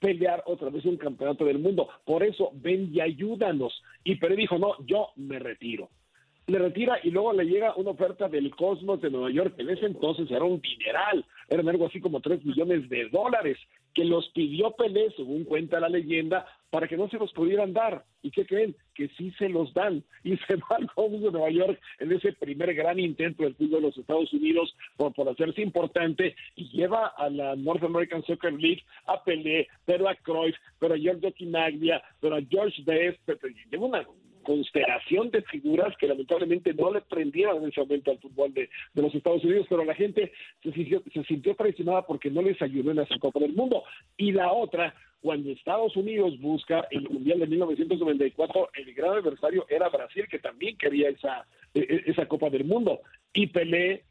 pelear 0.00 0.42
otra 0.46 0.70
vez 0.70 0.84
un 0.84 0.96
campeonato 0.96 1.44
del 1.44 1.58
mundo, 1.58 1.88
por 2.04 2.22
eso 2.22 2.50
ven 2.54 2.90
y 2.92 3.00
ayúdanos. 3.00 3.82
Y 4.02 4.16
Pelé 4.16 4.36
dijo, 4.36 4.58
no, 4.58 4.74
yo 4.86 5.08
me 5.16 5.38
retiro. 5.38 5.88
Le 6.46 6.58
retira 6.58 6.98
y 7.02 7.10
luego 7.10 7.32
le 7.32 7.44
llega 7.44 7.74
una 7.76 7.90
oferta 7.90 8.28
del 8.28 8.54
Cosmos 8.54 9.00
de 9.00 9.10
Nueva 9.10 9.30
York, 9.30 9.56
que 9.56 9.62
en 9.62 9.70
ese 9.70 9.86
entonces 9.86 10.30
era 10.30 10.44
un 10.44 10.60
dineral, 10.60 11.24
eran 11.48 11.68
algo 11.70 11.86
así 11.86 12.00
como 12.00 12.20
3 12.20 12.44
millones 12.44 12.86
de 12.90 13.08
dólares, 13.08 13.56
que 13.94 14.04
los 14.04 14.28
pidió 14.30 14.72
Pelé, 14.72 15.10
según 15.16 15.44
cuenta 15.44 15.80
la 15.80 15.88
leyenda, 15.88 16.46
para 16.70 16.88
que 16.88 16.96
no 16.96 17.08
se 17.08 17.18
los 17.18 17.32
pudieran 17.32 17.72
dar. 17.72 18.04
¿Y 18.22 18.30
qué 18.30 18.44
creen? 18.44 18.74
Que 18.94 19.08
sí 19.16 19.30
se 19.38 19.48
los 19.48 19.72
dan. 19.74 20.02
Y 20.24 20.36
se 20.48 20.56
va 20.56 20.76
al 20.76 20.90
Cosmos 20.92 21.22
de 21.22 21.30
Nueva 21.30 21.50
York 21.50 21.80
en 22.00 22.12
ese 22.12 22.32
primer 22.32 22.74
gran 22.74 22.98
intento 22.98 23.44
del 23.44 23.54
fútbol 23.54 23.80
de 23.82 23.86
los 23.88 23.98
Estados 23.98 24.32
Unidos 24.32 24.74
por, 24.96 25.12
por 25.14 25.28
hacerse 25.28 25.62
importante 25.62 26.34
y 26.56 26.68
lleva 26.70 27.06
a 27.16 27.30
la 27.30 27.54
North 27.54 27.84
American 27.84 28.24
Soccer 28.24 28.52
League 28.52 28.82
a 29.06 29.22
Pelé, 29.22 29.68
pero 29.84 30.08
a 30.08 30.14
Cruyff, 30.16 30.56
pero 30.80 30.94
a 30.94 30.98
Giorgio 30.98 31.32
Quinaglia, 31.32 32.02
pero 32.20 32.36
a 32.36 32.42
George 32.42 32.82
Best, 32.84 33.20
lleva 33.70 33.86
una 33.86 34.04
constelación 34.44 35.30
de 35.30 35.42
figuras 35.42 35.96
que 35.98 36.06
lamentablemente 36.06 36.72
no 36.74 36.92
le 36.92 37.00
prendieron 37.00 37.62
en 37.62 37.70
ese 37.70 37.80
momento 37.80 38.12
al 38.12 38.18
fútbol 38.18 38.54
de, 38.54 38.70
los 38.94 39.14
Estados 39.14 39.42
Unidos, 39.44 39.66
pero 39.68 39.84
la 39.84 39.94
gente 39.94 40.32
se 40.62 40.72
sintió, 40.72 41.02
se 41.12 41.24
sintió 41.24 41.56
traicionada 41.56 42.06
porque 42.06 42.30
no 42.30 42.42
les 42.42 42.60
ayudó 42.62 42.92
en 42.92 43.00
esa 43.00 43.18
Copa 43.18 43.40
del 43.40 43.54
Mundo. 43.54 43.82
Y 44.16 44.30
la 44.30 44.52
otra, 44.52 44.94
cuando 45.20 45.50
Estados 45.50 45.96
Unidos 45.96 46.38
busca 46.38 46.86
el 46.90 47.08
Mundial 47.08 47.40
de 47.40 47.48
1994, 47.48 48.70
el 48.74 48.94
gran 48.94 49.14
adversario 49.14 49.66
era 49.68 49.88
Brasil, 49.88 50.26
que 50.30 50.38
también 50.38 50.76
quería 50.76 51.08
esa, 51.08 51.46
e, 51.74 51.80
e, 51.80 52.10
esa 52.10 52.26
Copa 52.26 52.50
del 52.50 52.64
Mundo. 52.64 53.00
Y 53.32 53.48
Pelé 53.48 54.04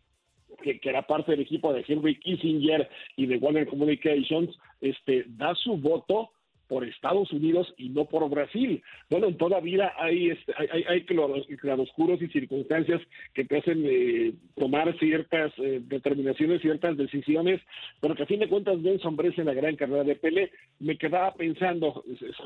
que, 0.61 0.79
que, 0.79 0.89
era 0.89 1.01
parte 1.07 1.31
del 1.31 1.41
equipo 1.41 1.73
de 1.73 1.85
Henry 1.87 2.19
Kissinger 2.19 2.89
y 3.15 3.25
de 3.25 3.37
Warner 3.37 3.67
Communications, 3.67 4.55
este, 4.81 5.25
da 5.27 5.55
su 5.55 5.77
voto 5.77 6.31
por 6.73 6.83
Estados 6.85 7.31
Unidos 7.31 7.71
y 7.77 7.89
no 7.89 8.05
por 8.05 8.27
Brasil. 8.31 8.81
Bueno, 9.07 9.27
en 9.27 9.37
toda 9.37 9.59
vida 9.59 9.93
hay, 9.99 10.31
este, 10.31 10.53
hay, 10.57 10.83
hay, 10.89 11.05
claroscuros 11.05 12.19
y 12.19 12.27
circunstancias 12.29 12.99
que 13.35 13.45
te 13.45 13.59
hacen 13.59 13.83
eh, 13.85 14.33
tomar 14.55 14.97
ciertas 14.97 15.53
eh, 15.57 15.81
determinaciones, 15.83 16.61
ciertas 16.61 16.97
decisiones, 16.97 17.61
pero 18.01 18.15
que 18.15 18.23
a 18.23 18.25
fin 18.25 18.39
de 18.39 18.49
cuentas 18.49 18.81
ven 18.81 18.99
sombreros 19.01 19.37
en 19.37 19.45
la 19.45 19.53
gran 19.53 19.75
carrera 19.75 20.03
de 20.03 20.15
Pele. 20.15 20.49
Me 20.79 20.97
quedaba 20.97 21.35
pensando, 21.35 22.03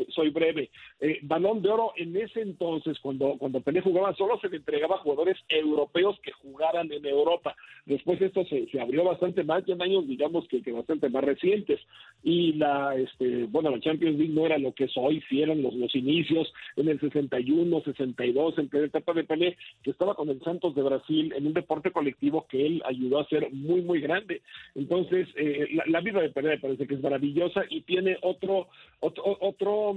soy, 0.10 0.30
breve, 0.30 0.72
eh, 1.00 1.20
balón 1.22 1.62
de 1.62 1.70
oro 1.70 1.94
en 1.96 2.14
ese 2.18 2.42
entonces, 2.42 3.00
cuando, 3.00 3.38
cuando 3.38 3.62
Pelé 3.62 3.80
jugaba, 3.80 4.14
solo 4.16 4.38
se 4.42 4.50
le 4.50 4.58
entregaba 4.58 4.96
a 4.96 5.00
jugadores 5.00 5.38
europeos 5.48 6.20
que 6.22 6.34
jugaran 6.34 6.92
en 6.92 7.06
Europa. 7.06 7.56
Después 7.86 8.22
esto 8.22 8.44
se, 8.44 8.68
abrió 8.78 9.06
bastante 9.06 9.46
más, 9.46 9.64
ya 9.66 9.76
en 9.76 9.82
años 9.82 10.06
digamos 10.06 10.46
que, 10.50 10.62
que 10.62 10.74
bastante 10.74 11.08
más 11.08 11.24
recientes. 11.24 11.80
Y 12.24 12.52
la, 12.54 12.94
este, 12.98 13.46
bueno, 13.46 13.70
la 13.70 13.80
Champions 13.80 14.17
no 14.18 14.46
era 14.46 14.58
lo 14.58 14.74
que 14.74 14.86
es 14.86 14.92
hoy, 14.96 15.22
si 15.30 15.42
eran 15.42 15.62
los, 15.62 15.74
los 15.74 15.94
inicios 15.96 16.52
en 16.76 16.90
el 16.90 17.00
61, 17.00 17.82
62, 17.82 18.58
en 18.58 18.70
primera 18.70 18.88
etapa 18.88 19.14
de 19.14 19.24
Pelé, 19.24 19.58
que 19.84 19.92
estaba 19.92 20.16
con 20.16 20.30
el 20.30 20.42
Santos 20.42 20.76
de 20.76 20.82
Brasil 20.82 21.34
en 21.36 21.48
un 21.48 21.54
deporte 21.54 21.92
colectivo 21.92 22.48
que 22.50 22.66
él 22.66 22.82
ayudó 22.86 23.20
a 23.20 23.24
hacer 23.24 23.52
muy, 23.52 23.82
muy 23.82 24.02
grande. 24.02 24.42
Entonces, 24.76 25.28
eh, 25.36 25.68
la, 25.86 26.02
vida 26.02 26.22
de 26.22 26.30
Pelé 26.30 26.50
me 26.50 26.60
parece 26.60 26.88
que 26.88 26.96
es 26.96 27.02
maravillosa 27.02 27.64
y 27.70 27.82
tiene 27.82 28.18
otro, 28.22 28.68
otro, 29.00 29.38
otro 29.42 29.96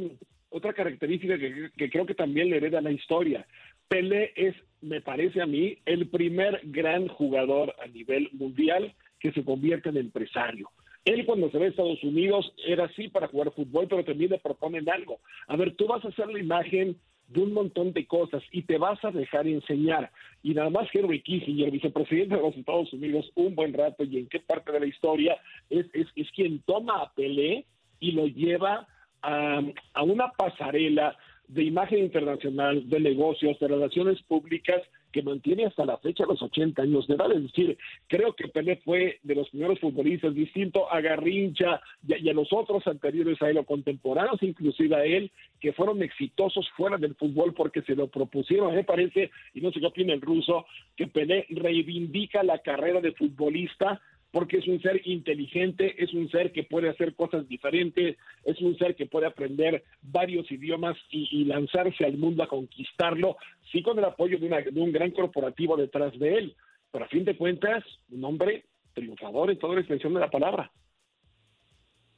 otra 0.52 0.72
característica 0.72 1.38
que, 1.38 1.70
que, 1.76 1.90
creo 1.90 2.06
que 2.06 2.14
también 2.14 2.50
le 2.50 2.56
hereda 2.56 2.80
la 2.80 2.90
historia. 2.90 3.46
Pelé 3.88 4.32
es, 4.34 4.54
me 4.80 5.00
parece 5.00 5.40
a 5.40 5.46
mí, 5.46 5.78
el 5.86 6.08
primer 6.08 6.60
gran 6.64 7.08
jugador 7.08 7.74
a 7.82 7.86
nivel 7.86 8.28
mundial 8.32 8.92
que 9.20 9.32
se 9.32 9.44
convierte 9.44 9.90
en 9.90 9.98
empresario. 9.98 10.68
Él 11.04 11.24
cuando 11.24 11.50
se 11.50 11.58
ve 11.58 11.66
a 11.66 11.68
Estados 11.68 12.02
Unidos 12.02 12.52
era 12.66 12.84
así 12.84 13.08
para 13.08 13.28
jugar 13.28 13.52
fútbol, 13.52 13.86
pero 13.88 14.04
también 14.04 14.30
le 14.30 14.38
proponen 14.38 14.88
algo. 14.88 15.20
A 15.46 15.56
ver, 15.56 15.74
tú 15.74 15.86
vas 15.86 16.04
a 16.04 16.08
hacer 16.08 16.28
la 16.28 16.38
imagen 16.38 16.96
de 17.28 17.40
un 17.40 17.52
montón 17.52 17.92
de 17.92 18.06
cosas 18.06 18.42
y 18.50 18.62
te 18.62 18.76
vas 18.76 19.02
a 19.04 19.10
dejar 19.10 19.46
enseñar. 19.46 20.10
Y 20.42 20.52
nada 20.52 20.68
más 20.68 20.88
Henry 20.92 21.22
Kissinger, 21.22 21.70
vicepresidente 21.70 22.36
de 22.36 22.42
los 22.42 22.56
Estados 22.56 22.92
Unidos, 22.92 23.30
un 23.36 23.54
buen 23.54 23.72
rato 23.72 24.04
y 24.04 24.18
en 24.18 24.26
qué 24.26 24.40
parte 24.40 24.72
de 24.72 24.80
la 24.80 24.86
historia, 24.86 25.36
es, 25.70 25.86
es, 25.92 26.08
es 26.16 26.30
quien 26.32 26.60
toma 26.62 27.00
a 27.00 27.12
Pelé 27.14 27.66
y 28.00 28.12
lo 28.12 28.26
lleva 28.26 28.88
a, 29.22 29.62
a 29.94 30.02
una 30.02 30.32
pasarela 30.32 31.16
de 31.46 31.64
imagen 31.64 32.00
internacional, 32.00 32.88
de 32.88 33.00
negocios, 33.00 33.58
de 33.58 33.68
relaciones 33.68 34.20
públicas, 34.22 34.82
que 35.12 35.22
mantiene 35.22 35.66
hasta 35.66 35.84
la 35.84 35.98
fecha 35.98 36.24
los 36.26 36.42
80 36.42 36.82
años 36.82 37.06
de 37.06 37.14
edad. 37.14 37.32
Es 37.32 37.42
decir, 37.42 37.78
creo 38.06 38.34
que 38.34 38.48
Pelé 38.48 38.76
fue 38.84 39.18
de 39.22 39.34
los 39.34 39.48
primeros 39.50 39.78
futbolistas, 39.80 40.34
distinto 40.34 40.90
a 40.90 41.00
Garrincha 41.00 41.80
y 42.06 42.28
a, 42.28 42.32
los 42.32 42.52
otros 42.52 42.86
anteriores 42.86 43.40
a 43.42 43.50
él, 43.50 43.58
o 43.58 43.64
contemporáneos 43.64 44.42
inclusive 44.42 44.96
a 44.96 45.04
él, 45.04 45.30
que 45.60 45.72
fueron 45.72 46.02
exitosos 46.02 46.68
fuera 46.76 46.96
del 46.96 47.14
fútbol 47.14 47.54
porque 47.54 47.82
se 47.82 47.94
lo 47.94 48.08
propusieron. 48.08 48.74
Me 48.74 48.84
parece, 48.84 49.30
y 49.54 49.60
no 49.60 49.72
sé 49.72 49.80
qué 49.80 49.86
opina 49.86 50.12
el 50.12 50.20
ruso, 50.20 50.66
que 50.96 51.06
Pelé 51.06 51.46
reivindica 51.50 52.42
la 52.42 52.58
carrera 52.58 53.00
de 53.00 53.12
futbolista 53.12 54.00
porque 54.30 54.58
es 54.58 54.68
un 54.68 54.80
ser 54.80 55.00
inteligente, 55.06 56.02
es 56.02 56.12
un 56.14 56.30
ser 56.30 56.52
que 56.52 56.62
puede 56.62 56.88
hacer 56.88 57.14
cosas 57.14 57.48
diferentes, 57.48 58.16
es 58.44 58.60
un 58.60 58.76
ser 58.78 58.94
que 58.94 59.06
puede 59.06 59.26
aprender 59.26 59.84
varios 60.02 60.50
idiomas 60.50 60.96
y, 61.10 61.44
lanzarse 61.44 62.04
al 62.04 62.16
mundo 62.16 62.42
a 62.42 62.48
conquistarlo, 62.48 63.36
sí 63.72 63.82
con 63.82 63.98
el 63.98 64.04
apoyo 64.04 64.38
de, 64.38 64.46
una, 64.46 64.60
de 64.60 64.80
un 64.80 64.92
gran 64.92 65.10
corporativo 65.10 65.76
detrás 65.76 66.16
de 66.18 66.38
él, 66.38 66.56
pero 66.92 67.04
a 67.04 67.08
fin 67.08 67.24
de 67.24 67.36
cuentas, 67.36 67.84
un 68.10 68.24
hombre 68.24 68.64
triunfador 68.94 69.50
en 69.50 69.58
toda 69.58 69.74
la 69.74 69.80
extensión 69.80 70.14
de 70.14 70.20
la 70.20 70.30
palabra. 70.30 70.70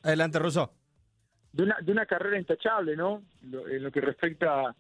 Adelante, 0.03 0.39
Russo. 0.39 0.73
De 1.53 1.63
una, 1.63 1.77
de 1.81 1.93
una 1.93 2.07
carrera 2.07 2.39
intachable, 2.39 2.97
¿no? 2.97 3.23
en 3.43 3.83
lo 3.83 3.91
que 3.91 4.01
respecta 4.01 4.75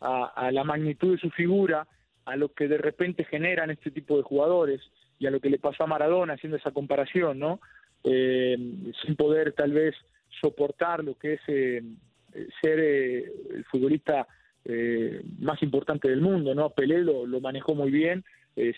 a, 0.00 0.50
la 0.52 0.64
magnitud 0.64 1.12
de 1.12 1.18
su 1.18 1.30
figura, 1.30 1.86
a 2.24 2.36
lo 2.36 2.52
que 2.52 2.68
de 2.68 2.78
repente 2.78 3.24
generan 3.24 3.70
este 3.70 3.90
tipo 3.90 4.16
de 4.16 4.22
jugadores 4.22 4.80
y 5.18 5.26
a 5.26 5.30
lo 5.30 5.40
que 5.40 5.50
le 5.50 5.58
pasó 5.58 5.84
a 5.84 5.88
Maradona 5.88 6.34
haciendo 6.34 6.56
esa 6.56 6.70
comparación, 6.70 7.38
¿no? 7.38 7.60
Eh, 8.04 8.56
sin 9.04 9.16
poder 9.16 9.52
tal 9.52 9.72
vez 9.72 9.94
soportar 10.40 11.02
lo 11.02 11.18
que 11.18 11.34
es 11.34 11.40
eh, 11.48 11.82
ser 12.60 12.78
eh, 12.78 13.32
el 13.54 13.64
futbolista 13.64 14.26
más 15.40 15.62
importante 15.62 16.10
del 16.10 16.20
mundo, 16.20 16.54
¿no? 16.54 16.68
Pelé 16.68 16.98
lo, 16.98 17.26
lo 17.26 17.40
manejó 17.40 17.74
muy 17.74 17.90
bien, 17.90 18.22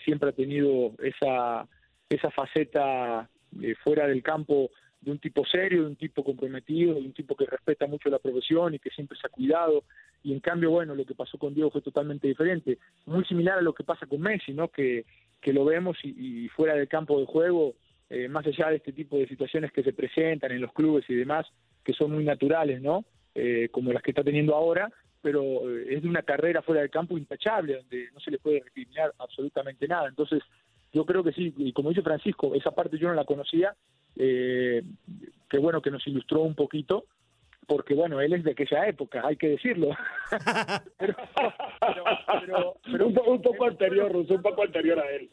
siempre 0.05 0.29
ha 0.29 0.31
tenido 0.31 0.93
esa, 0.99 1.67
esa 2.07 2.31
faceta 2.31 3.29
fuera 3.83 4.07
del 4.07 4.23
campo 4.23 4.69
de 5.01 5.11
un 5.11 5.19
tipo 5.19 5.45
serio, 5.45 5.81
de 5.81 5.87
un 5.87 5.95
tipo 5.97 6.23
comprometido, 6.23 6.93
de 6.93 7.01
un 7.01 7.11
tipo 7.11 7.35
que 7.35 7.45
respeta 7.45 7.87
mucho 7.87 8.09
la 8.09 8.19
profesión 8.19 8.73
y 8.73 8.79
que 8.79 8.89
siempre 8.91 9.17
se 9.19 9.27
ha 9.27 9.29
cuidado. 9.29 9.83
Y 10.23 10.31
en 10.31 10.39
cambio, 10.39 10.71
bueno, 10.71 10.95
lo 10.95 11.03
que 11.03 11.13
pasó 11.13 11.37
con 11.37 11.53
Diego 11.53 11.71
fue 11.71 11.81
totalmente 11.81 12.27
diferente, 12.27 12.77
muy 13.05 13.25
similar 13.25 13.57
a 13.57 13.61
lo 13.61 13.73
que 13.73 13.83
pasa 13.83 14.05
con 14.05 14.21
Messi, 14.21 14.53
¿no? 14.53 14.69
Que, 14.69 15.03
que 15.41 15.53
lo 15.53 15.65
vemos 15.65 15.97
y, 16.03 16.47
fuera 16.49 16.75
del 16.75 16.87
campo 16.87 17.19
de 17.19 17.25
juego, 17.25 17.75
eh, 18.09 18.27
más 18.27 18.45
allá 18.45 18.69
de 18.69 18.77
este 18.77 18.93
tipo 18.93 19.17
de 19.17 19.27
situaciones 19.27 19.71
que 19.71 19.83
se 19.83 19.93
presentan 19.93 20.51
en 20.51 20.61
los 20.61 20.71
clubes 20.73 21.05
y 21.09 21.15
demás, 21.15 21.47
que 21.83 21.93
son 21.93 22.11
muy 22.11 22.23
naturales, 22.23 22.81
¿no? 22.81 23.05
Eh, 23.33 23.69
como 23.71 23.91
las 23.91 24.03
que 24.03 24.11
está 24.11 24.23
teniendo 24.23 24.55
ahora, 24.55 24.91
pero 25.21 25.69
eh, 25.69 25.95
es 25.95 26.01
de 26.01 26.09
una 26.09 26.23
carrera 26.23 26.61
fuera 26.61 26.81
del 26.81 26.89
campo 26.89 27.17
intachable, 27.17 27.77
donde 27.77 28.09
no 28.13 28.19
se 28.19 28.31
le 28.31 28.39
puede 28.39 28.59
recriminar 28.59 29.13
absolutamente 29.19 29.87
nada. 29.87 30.07
Entonces, 30.09 30.43
yo 30.91 31.05
creo 31.05 31.23
que 31.23 31.31
sí, 31.31 31.53
y 31.57 31.71
como 31.71 31.89
dice 31.89 32.01
Francisco, 32.01 32.53
esa 32.55 32.71
parte 32.71 32.97
yo 32.97 33.07
no 33.07 33.13
la 33.13 33.23
conocía, 33.23 33.75
eh, 34.17 34.83
que 35.49 35.57
bueno 35.57 35.81
que 35.81 35.91
nos 35.91 36.05
ilustró 36.07 36.41
un 36.41 36.55
poquito, 36.55 37.05
porque 37.67 37.93
bueno, 37.93 38.19
él 38.19 38.33
es 38.33 38.43
de 38.43 38.51
aquella 38.51 38.87
época, 38.87 39.21
hay 39.25 39.37
que 39.37 39.49
decirlo. 39.49 39.89
pero, 40.97 41.15
pero, 42.85 43.07
un, 43.07 43.13
poco, 43.13 43.31
un 43.31 43.41
poco 43.41 43.65
anterior, 43.65 44.15
un 44.15 44.41
poco 44.41 44.63
anterior 44.63 44.99
a 44.99 45.09
él. 45.11 45.29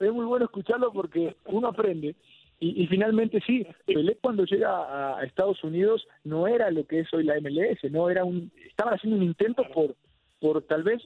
es 0.00 0.12
muy 0.12 0.24
bueno 0.24 0.46
escucharlo 0.46 0.92
porque 0.92 1.36
uno 1.46 1.68
aprende. 1.68 2.16
Y, 2.64 2.86
finalmente 2.86 3.40
sí, 3.44 3.66
Pelé 3.86 4.18
cuando 4.20 4.44
llega 4.44 5.16
a 5.18 5.24
Estados 5.24 5.64
Unidos 5.64 6.06
no 6.22 6.46
era 6.46 6.70
lo 6.70 6.86
que 6.86 7.00
es 7.00 7.12
hoy 7.12 7.24
la 7.24 7.34
MLS, 7.40 7.90
no 7.90 8.08
era 8.08 8.24
un, 8.24 8.52
estaban 8.64 8.94
haciendo 8.94 9.16
un 9.16 9.24
intento 9.24 9.64
por, 9.74 9.96
por 10.38 10.62
tal 10.62 10.84
vez 10.84 11.02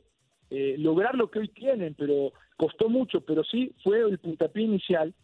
eh, 0.51 0.77
lograr 0.79 1.15
lo 1.15 1.31
que 1.31 1.39
hoy 1.39 1.49
tienen, 1.49 1.95
pero 1.95 2.35
costó 2.59 2.91
mucho, 2.91 3.23
pero 3.23 3.43
sí 3.43 3.73
fue 3.83 4.01
el 4.01 4.19
puntapié 4.19 4.65
inicial 4.65 5.15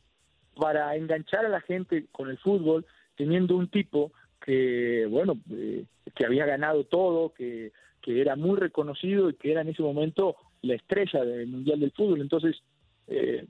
para 0.56 0.96
enganchar 0.96 1.44
a 1.44 1.50
la 1.50 1.61
gente 1.61 2.06
con 2.12 2.30
el 2.30 2.38
fútbol, 2.38 2.87
teniendo 3.16 3.54
un 3.54 3.68
tipo 3.68 4.12
que, 4.44 5.06
bueno, 5.08 5.38
eh, 5.50 5.84
que 6.14 6.26
había 6.26 6.46
ganado 6.46 6.84
todo, 6.84 7.32
que, 7.32 7.72
que 8.00 8.20
era 8.20 8.37
muy 8.37 8.58
reconocido 8.58 9.30
y 9.30 9.34
que 9.34 9.52
era 9.52 9.62
en 9.62 9.68
ese 9.68 9.82
momento 9.82 10.37
la 10.62 10.75
estrella 10.75 11.25
del 11.25 11.46
Mundial 11.46 11.80
del 11.80 11.92
Fútbol. 11.92 12.20
Entonces, 12.20 12.62
eh, 13.06 13.46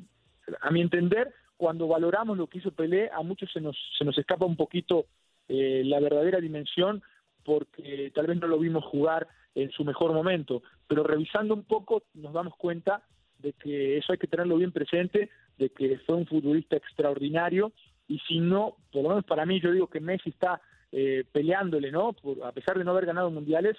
a 0.61 0.71
mi 0.71 0.81
entender, 0.81 1.33
cuando 1.57 1.89
valoramos 1.89 2.37
lo 2.37 2.47
que 2.47 2.59
hizo 2.59 2.73
Pelé, 2.73 3.11
a 3.11 3.23
muchos 3.23 3.51
se 3.53 3.61
nos, 3.61 3.77
se 3.99 4.05
nos 4.05 4.17
escapa 4.19 4.45
un 4.45 4.57
poquito 4.57 5.07
eh, 5.49 5.83
la 5.85 6.01
verdadera 6.01 6.41
dimensión 6.41 7.03
porque 7.45 8.13
tal 8.15 8.27
vez 8.27 8.41
no 8.41 8.47
lo 8.47 8.59
vimos 8.59 8.85
jugar 8.85 9.27
en 9.55 9.71
su 9.73 9.85
mejor 9.85 10.13
momento, 10.13 10.63
pero 10.87 11.03
revisando 11.03 11.55
un 11.55 11.65
poco 11.65 12.05
nos 12.15 12.33
damos 12.33 12.57
cuenta 12.57 13.03
de 13.39 13.53
que 13.53 13.99
eso 13.99 14.13
hay 14.13 14.19
que 14.19 14.29
tenerlo 14.29 14.57
bien 14.57 14.73
presente, 14.73 15.29
de 15.59 15.71
que 15.71 15.99
fue 16.07 16.17
un 16.17 16.27
futbolista 16.27 16.77
extraordinario 16.77 17.73
y 18.09 18.19
si 18.21 18.39
no, 18.39 18.77
por 18.93 19.03
lo 19.03 19.09
menos 19.11 19.25
para 19.25 19.45
mí 19.45 19.61
yo 19.61 19.73
digo 19.73 19.89
que 19.89 20.01
Messi 20.01 20.31
está 20.31 20.61
eh, 20.93 21.25
peleándole, 21.33 21.91
¿no? 21.91 22.15
a 22.45 22.53
pesar 22.53 22.79
de 22.79 22.85
no 22.85 22.93
haber 22.93 23.07
ganado 23.07 23.31
mundiales, 23.31 23.77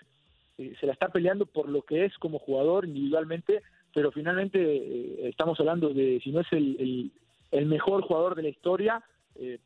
eh, 0.58 0.74
se 0.79 0.86
la 0.86 0.93
está 0.93 1.10
peleando 1.10 1.46
por 1.46 1.70
lo 1.70 1.82
que 1.84 2.05
es 2.05 2.17
como 2.17 2.39
jugador 2.39 2.86
individualmente, 2.86 3.62
pero 3.93 4.12
finalmente 4.12 4.60
eh, 4.60 5.29
estamos 5.29 5.60
hablando 5.60 5.89
de 5.89 6.20
si 6.24 6.32
no 6.32 6.41
es 6.41 6.51
el, 6.51 7.12
el, 7.51 7.65
mejor 7.65 8.03
jugador 8.03 8.36
de 8.36 8.43
la 8.43 8.50
historia, 8.50 9.03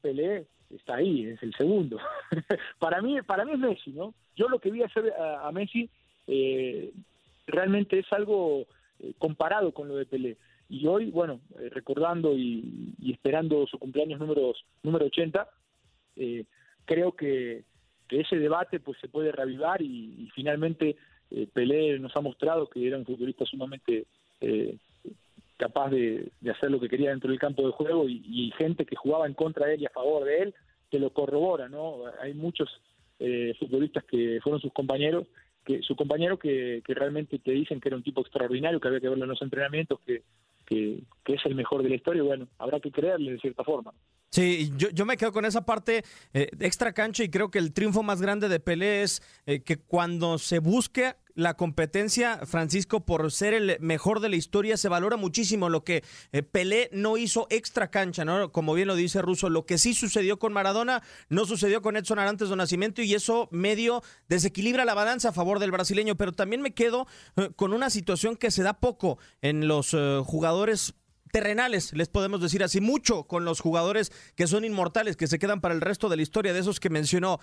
Pelé 0.01 0.48
está 0.74 0.96
ahí, 0.96 1.25
es 1.25 1.44
el 1.44 1.54
segundo. 1.56 2.00
para 2.80 3.01
mí 3.01 3.22
para 3.22 3.44
mí 3.44 3.54
es 3.54 3.60
Messi, 3.60 3.92
¿no? 3.92 4.13
Yo 4.36 4.48
lo 4.48 4.60
que 4.60 4.72
vi 4.72 4.84
hacer 4.84 5.13
a, 5.13 5.51
Messi 5.51 5.89
realmente 7.48 8.00
es 8.00 8.13
algo 8.13 8.66
eh, 9.00 9.13
comparado 9.18 9.72
con 9.74 9.88
lo 9.88 9.96
de 9.96 10.06
Pelé. 10.06 10.38
Y 10.70 10.88
hoy, 10.88 11.12
bueno, 11.12 11.39
eh, 11.60 11.70
recordando 11.70 12.34
y, 12.36 12.96
esperando 13.12 13.66
su 13.68 13.77
cumpleaños 13.77 14.20
número, 14.20 14.54
número 14.84 15.05
80, 15.05 15.48
eh, 16.16 16.44
creo 16.88 17.12
que, 17.12 17.64
ese 18.10 18.38
debate 18.38 18.80
pues 18.80 18.98
se 19.02 19.10
puede 19.10 19.34
reavivar 19.34 19.82
y, 19.82 20.30
finalmente 20.34 20.96
Pelé 21.54 22.00
nos 22.00 22.16
ha 22.16 22.22
mostrado 22.22 22.70
que 22.70 22.88
era 22.88 22.98
un 22.98 23.06
futbolista 23.06 23.46
sumamente 23.46 24.06
capaz 25.58 25.90
de, 25.90 26.32
hacer 26.50 26.72
lo 26.72 26.80
que 26.80 26.88
quería 26.88 27.10
dentro 27.10 27.30
del 27.30 27.40
campo 27.40 27.66
de 27.68 27.74
juego 27.74 28.08
y, 28.08 28.52
gente 28.58 28.86
que 28.86 28.96
jugaba 28.96 29.28
en 29.28 29.34
contra 29.34 29.68
de 29.68 29.76
él 29.76 29.82
y 29.82 29.86
a 29.86 29.90
favor 29.90 30.24
de 30.24 30.40
él 30.40 30.56
que 30.90 31.00
lo 31.00 31.10
corrobora, 31.12 31.68
¿no? 31.68 32.04
Hay 32.22 32.34
muchos 32.34 32.70
futbolistas 33.60 34.06
que 34.06 34.40
fueron 34.42 34.62
sus 34.62 34.72
compañeros 34.72 35.28
que 35.66 35.82
su 35.82 35.98
compañero 35.98 36.40
que, 36.40 36.82
que, 36.86 36.94
realmente 36.94 37.40
te 37.40 37.52
dicen 37.52 37.82
que 37.82 37.90
era 37.90 37.98
un 37.98 38.04
tipo 38.04 38.22
extraordinario, 38.22 38.80
que 38.80 38.88
había 38.88 39.02
que 39.02 39.10
verlo 39.10 39.26
en 39.26 39.32
los 39.32 39.42
entrenamientos, 39.42 40.00
que, 40.06 40.24
que, 40.68 41.03
es 41.25 41.46
el 41.46 41.56
mejor 41.56 41.82
de 41.84 41.90
la 41.90 41.96
historia, 41.96 42.24
bueno, 42.24 42.48
habrá 42.58 42.80
que 42.80 42.92
creerle 42.92 43.34
de 43.34 43.40
cierta 43.40 43.64
forma. 43.64 43.94
Sí, 44.30 44.72
yo, 44.77 44.90
yo 44.90 45.06
me 45.06 45.18
quedo 45.18 45.32
con 45.32 45.46
esa 45.46 45.66
parte 45.66 46.03
eh, 46.34 46.50
extra 46.60 46.94
cancha 46.94 47.24
y 47.24 47.30
creo 47.30 47.50
que 47.50 47.60
el 47.60 47.74
triunfo 47.74 48.03
más 48.03 48.22
grande 48.22 48.50
de 48.50 48.60
Pelé 48.60 49.03
es 49.03 49.22
eh, 49.46 49.62
que 49.62 49.77
cuando 49.77 50.38
se 50.38 50.60
busque 50.60 51.16
la 51.38 51.54
competencia, 51.54 52.40
Francisco, 52.48 53.06
por 53.06 53.32
ser 53.32 53.54
el 53.54 53.78
mejor 53.80 54.22
de 54.22 54.30
la 54.30 54.36
historia, 54.36 54.76
se 54.76 54.90
valora 54.90 55.18
muchísimo 55.18 55.70
lo 55.70 55.84
que 55.84 56.04
eh, 56.32 56.42
Pelé 56.42 56.90
no 56.92 57.16
hizo 57.16 57.46
extra 57.52 57.92
cancha, 57.92 58.26
¿no? 58.26 58.52
Como 58.52 58.74
bien 58.74 58.88
lo 58.88 58.96
dice 58.96 59.22
Russo, 59.22 59.48
lo 59.48 59.64
que 59.68 59.78
sí 59.78 59.94
sucedió 59.94 60.40
con 60.40 60.52
Maradona 60.52 61.04
no 61.30 61.46
sucedió 61.46 61.84
con 61.84 61.96
Edson 61.96 62.18
Arantes 62.18 62.50
de 62.50 62.56
Nacimiento 62.56 63.04
y 63.04 63.14
eso 63.14 63.50
medio 63.52 64.02
desequilibra 64.28 64.84
la 64.84 64.96
balanza 64.96 65.30
a 65.30 65.32
favor 65.32 65.60
del 65.60 65.70
brasileño, 65.70 66.18
pero 66.18 66.32
también 66.32 66.64
me 66.64 66.74
quedo 66.74 67.06
eh, 67.36 67.52
con 67.56 67.72
una 67.72 67.92
situación 67.92 68.36
que 68.36 68.50
se 68.50 68.64
da 68.64 68.74
poco 68.74 69.20
en 69.44 69.68
los 69.68 69.94
eh, 69.94 70.20
jugadores 70.26 70.96
terrenales, 71.32 71.94
les 71.94 72.08
podemos 72.10 72.42
decir 72.42 72.64
así, 72.64 72.82
mucho 72.82 73.26
con 73.26 73.46
los 73.46 73.60
jugadores 73.60 74.12
que 74.36 74.48
son 74.48 74.66
inmortales, 74.66 75.18
que 75.18 75.28
se 75.28 75.38
quedan 75.38 75.62
para 75.62 75.76
el 75.76 75.82
resto 75.82 76.10
de 76.10 76.16
la 76.16 76.24
historia, 76.24 76.54
de 76.54 76.62
esos 76.62 76.80
que 76.80 76.90
mencionó 76.90 77.42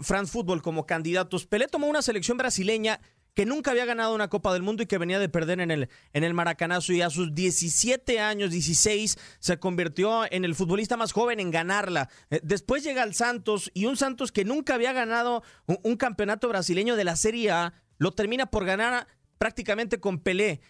France 0.00 0.32
Football 0.32 0.62
como 0.62 0.86
candidatos. 0.86 1.46
Pelé 1.46 1.68
tomó 1.68 1.86
una 1.86 2.00
selección 2.00 2.38
brasileña 2.38 2.98
que 3.36 3.44
nunca 3.44 3.70
había 3.70 3.84
ganado 3.84 4.14
una 4.14 4.28
Copa 4.28 4.50
del 4.54 4.62
Mundo 4.62 4.82
y 4.82 4.86
que 4.86 4.96
venía 4.96 5.18
de 5.18 5.28
perder 5.28 5.60
en 5.60 5.70
el, 5.70 5.90
en 6.14 6.24
el 6.24 6.32
Maracanazo 6.32 6.94
y 6.94 7.02
a 7.02 7.10
sus 7.10 7.34
17 7.34 8.18
años, 8.18 8.50
16, 8.50 9.18
se 9.38 9.58
convirtió 9.58 10.24
en 10.32 10.46
el 10.46 10.54
futbolista 10.54 10.96
más 10.96 11.12
joven 11.12 11.38
en 11.38 11.50
ganarla. 11.50 12.08
Eh, 12.30 12.40
después 12.42 12.82
llega 12.82 13.02
el 13.02 13.14
Santos 13.14 13.70
y 13.74 13.84
un 13.84 13.98
Santos 13.98 14.32
que 14.32 14.46
nunca 14.46 14.74
había 14.74 14.94
ganado 14.94 15.42
un 15.66 15.96
campeonato 15.96 16.48
brasileño 16.48 16.96
de 16.96 17.04
la 17.04 17.14
Serie 17.14 17.50
A, 17.50 17.74
lo 17.98 18.12
termina 18.12 18.46
por 18.46 18.64
ganar 18.64 19.06
prácticamente 19.36 20.00
con 20.00 20.18
Pelé. 20.18 20.62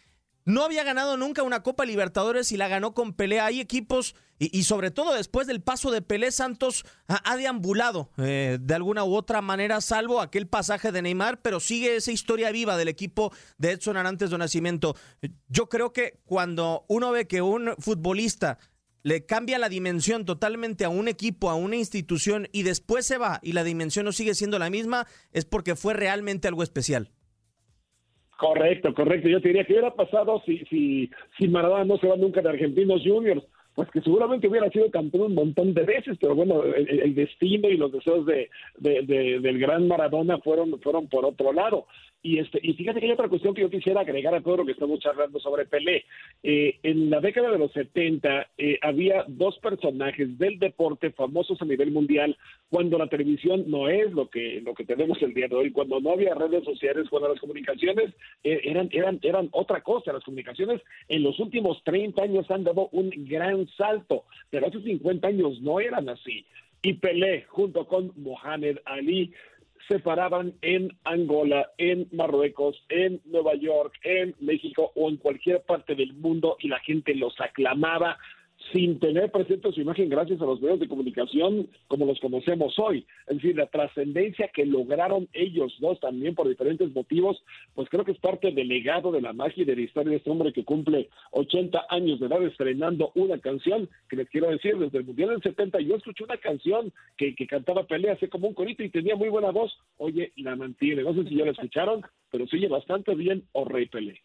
No 0.47 0.63
había 0.63 0.85
ganado 0.85 1.17
nunca 1.17 1.43
una 1.43 1.65
Copa 1.65 1.85
Libertadores 1.85 2.53
y 2.53 2.57
la 2.57 2.69
ganó 2.69 2.95
con 2.95 3.13
pelea. 3.15 3.47
Hay 3.47 3.61
equipos, 3.61 4.15
y, 4.39 4.63
sobre 4.63 4.93
todo 4.93 5.13
después 5.13 5.49
del 5.49 5.61
paso 5.61 5.91
de 5.91 6.03
Pelé, 6.03 6.31
Santos 6.31 6.85
ha, 7.09 7.37
deambulado 7.37 8.11
eh, 8.17 8.59
de 8.61 8.75
alguna 8.75 9.03
u 9.03 9.17
otra 9.17 9.43
manera, 9.43 9.81
salvo 9.81 10.21
aquel 10.21 10.47
pasaje 10.47 10.93
de 10.93 11.03
Neymar, 11.03 11.43
pero 11.43 11.59
sigue 11.59 11.97
esa 11.97 12.13
historia 12.13 12.53
viva 12.53 12.77
del 12.77 12.87
equipo 12.87 13.33
de 13.59 13.73
Edson 13.73 13.97
Arantes 13.97 14.31
de 14.31 14.39
Nacimiento. 14.39 14.95
Yo 15.49 15.69
creo 15.69 15.93
que 15.93 16.21
cuando 16.25 16.85
uno 16.87 17.11
ve 17.11 17.27
que 17.27 17.43
un 17.43 17.75
futbolista 17.81 18.59
le 19.03 19.27
cambia 19.27 19.59
la 19.59 19.69
dimensión 19.69 20.25
totalmente 20.25 20.85
a 20.85 20.91
un 20.91 21.09
equipo, 21.09 21.51
a 21.51 21.57
una 21.57 21.75
institución, 21.75 22.49
y 22.53 22.63
después 22.63 23.05
se 23.05 23.19
va 23.19 23.41
y 23.43 23.51
la 23.51 23.65
dimensión 23.65 24.05
no 24.05 24.13
sigue 24.13 24.37
siendo 24.37 24.61
la 24.61 24.71
misma, 24.71 25.09
es 25.33 25.45
porque 25.45 25.75
fue 25.75 25.95
realmente 25.95 26.47
algo 26.47 26.63
especial. 26.63 27.11
Correcto, 28.37 28.93
correcto. 28.95 29.29
Yo 29.29 29.41
te 29.41 29.49
diría 29.49 29.65
que 29.65 29.73
hubiera 29.73 29.95
pasado 29.95 30.43
si, 30.45 30.59
si, 30.67 31.11
si 31.39 31.49
Maradona 31.49 31.85
no 31.85 31.97
se 31.99 32.07
va 32.07 32.17
nunca 32.17 32.43
de 32.43 32.51
Argentinos 32.51 33.03
Juniors, 33.05 33.43
pues 33.75 33.91
que 33.91 34.01
seguramente 34.01 34.49
hubiera 34.49 34.71
sido 34.71 34.91
campeón 34.91 35.27
un 35.27 35.35
montón 35.35 35.75
de 35.75 35.85
veces, 35.85 36.17
pero 36.19 36.35
bueno, 36.35 36.63
el, 36.65 37.15
destino 37.15 37.69
y 37.69 37.77
los 37.77 37.93
deseos 37.93 38.25
de, 38.27 38.49
del 38.79 39.59
gran 39.59 39.87
Maradona 39.87 40.39
fueron, 40.39 40.81
fueron 40.81 41.09
por 41.09 41.27
otro 41.27 41.53
lado. 41.53 41.87
Y, 42.27 42.41
este, 42.41 42.59
y 42.61 42.73
fíjate 42.73 42.99
que 42.99 43.07
hay 43.07 43.13
otra 43.13 43.29
cuestión 43.29 43.55
que 43.55 43.61
yo 43.61 43.71
quisiera 43.71 44.01
agregar 44.01 44.35
a 44.35 44.41
todo 44.41 44.57
lo 44.57 44.67
que 44.67 44.73
estamos 44.73 44.99
charlando 44.99 45.39
sobre 45.39 45.65
Pelé. 45.65 46.05
Eh, 46.43 46.77
en 46.83 47.09
la 47.09 47.21
década 47.21 47.53
de 47.53 47.59
los 47.59 47.71
70 47.71 48.49
eh, 48.59 48.81
había 48.83 49.25
dos 49.29 49.57
personajes 49.61 50.37
del 50.37 50.59
deporte 50.59 51.13
famosos 51.13 51.63
a 51.63 51.65
nivel 51.65 51.93
mundial 51.93 52.37
cuando 52.69 52.99
la 52.99 53.07
televisión 53.07 53.63
no 53.69 53.89
es 53.89 54.11
lo 54.11 54.29
que, 54.29 54.61
lo 54.61 54.75
que 54.75 54.85
tenemos 54.85 55.23
el 55.23 55.35
día 55.35 55.47
de 55.47 55.55
hoy, 55.55 55.71
cuando 55.71 56.01
no 56.01 56.15
había 56.15 56.35
redes 56.35 56.65
sociales, 56.65 57.09
cuando 57.09 57.29
las 57.29 57.39
comunicaciones 57.39 58.13
eh, 58.43 58.61
eran, 58.65 58.89
eran, 58.91 59.21
eran 59.23 59.49
otra 59.53 59.83
cosa. 59.83 60.13
Las 60.13 60.25
comunicaciones 60.25 60.83
en 61.07 61.23
los 61.23 61.39
últimos 61.39 61.81
30 61.85 62.25
años 62.25 62.51
han 62.51 62.65
dado 62.65 62.89
un 62.91 63.13
gran 63.29 63.69
salto, 63.77 64.25
pero 64.51 64.67
hace 64.67 64.83
50 64.83 65.29
años 65.29 65.61
no 65.61 65.79
eran 65.79 66.09
así. 66.09 66.45
Y 66.83 66.95
Pelé, 66.95 67.45
junto 67.49 67.87
con 67.87 68.13
Mohamed 68.17 68.79
Ali, 68.85 69.33
se 69.89 69.99
paraban 69.99 70.55
en 70.63 70.97
Angola, 71.05 71.71
en 71.79 72.09
Marruecos, 72.13 72.85
en 72.89 73.21
Nueva 73.25 73.55
York, 73.55 73.95
en 74.03 74.35
México 74.41 74.93
o 74.95 75.09
en 75.09 75.17
cualquier 75.17 75.63
parte 75.63 75.95
del 75.95 76.13
mundo 76.15 76.57
y 76.61 76.69
la 76.69 76.81
gente 76.81 77.15
los 77.15 77.41
aclamaba 77.41 78.19
sin 78.73 78.99
tener 78.99 79.31
presente 79.31 79.73
su 79.73 79.81
imagen 79.81 80.09
gracias 80.09 80.41
a 80.41 80.45
los 80.47 80.61
medios 80.61 80.81
de 80.81 80.89
comunicación 80.89 81.69
como 81.89 82.07
los 82.07 82.19
conocemos 82.21 82.79
hoy. 82.79 83.07
Es 83.27 83.37
decir, 83.37 83.57
la 83.57 83.67
trascendencia 83.67 84.49
que 84.53 84.67
lograron 84.67 85.29
ellos 85.33 85.75
dos 85.81 86.01
también 86.01 86.35
por 86.35 86.49
diferentes 86.49 86.93
motivos, 86.95 87.43
pues 87.75 87.89
creo 87.89 88.05
que 88.05 88.13
es 88.13 88.19
parte 88.19 88.51
del 88.53 88.69
legado 88.69 89.13
de 89.13 89.21
la 89.21 89.33
magia 89.33 89.63
y 89.63 89.67
de 89.67 89.77
la 89.77 89.83
historia 89.83 90.11
de 90.11 90.17
este 90.17 90.31
hombre 90.31 90.53
que 90.53 90.65
cumple 90.65 91.09
80 91.33 91.87
años 91.91 92.21
de 92.21 92.27
edad 92.27 92.43
estrenando 92.43 93.13
una 93.15 93.39
canción 93.39 93.89
que 94.09 94.17
les 94.17 94.29
quiero 94.29 94.51
decir, 94.51 94.77
desde 94.77 94.99
el 94.99 95.05
Mundial 95.05 95.31
del 95.31 95.43
70 95.43 95.81
yo 95.81 95.97
escuché 95.97 96.25
una 96.25 96.37
canción 96.37 96.93
que, 97.17 97.35
cantaba 97.47 97.87
pelea 97.87 98.15
hace 98.15 98.29
como 98.29 98.49
un 98.49 98.55
corito 98.55 98.83
y 98.83 98.91
tenía 98.91 99.17
muy 99.17 99.29
buena 99.29 99.51
voz. 99.51 99.73
Oye, 99.99 100.33
la 100.37 100.57
mantiene. 100.57 101.03
No 101.03 101.15
sé 101.15 101.25
si 101.25 101.37
ya 101.37 101.45
la 101.45 101.53
escucharon, 101.53 102.03
pero 102.31 102.47
sigue 102.47 102.69
bastante 102.69 103.15
bien 103.15 103.45
O 103.53 103.65
Rey 103.65 103.87
Pelé. 103.87 104.21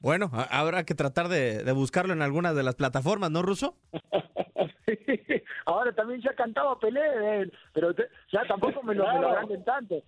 Bueno, 0.00 0.30
habrá 0.50 0.84
que 0.84 0.94
tratar 0.94 1.28
de, 1.28 1.70
buscarlo 1.72 2.12
en 2.12 2.22
alguna 2.22 2.54
de 2.54 2.62
las 2.62 2.76
plataformas, 2.76 3.30
¿no, 3.30 3.42
Ruso? 3.42 3.76
Ahora 5.66 5.92
también 5.92 6.20
ya 6.22 6.34
cantaba 6.34 6.78
Pelé, 6.78 7.00
eh, 7.00 7.50
pero 7.72 7.92
ya 8.32 8.46
tampoco 8.46 8.82
me 8.82 8.94
lo, 8.94 9.04
me 9.46 9.58
tanto. 9.58 10.02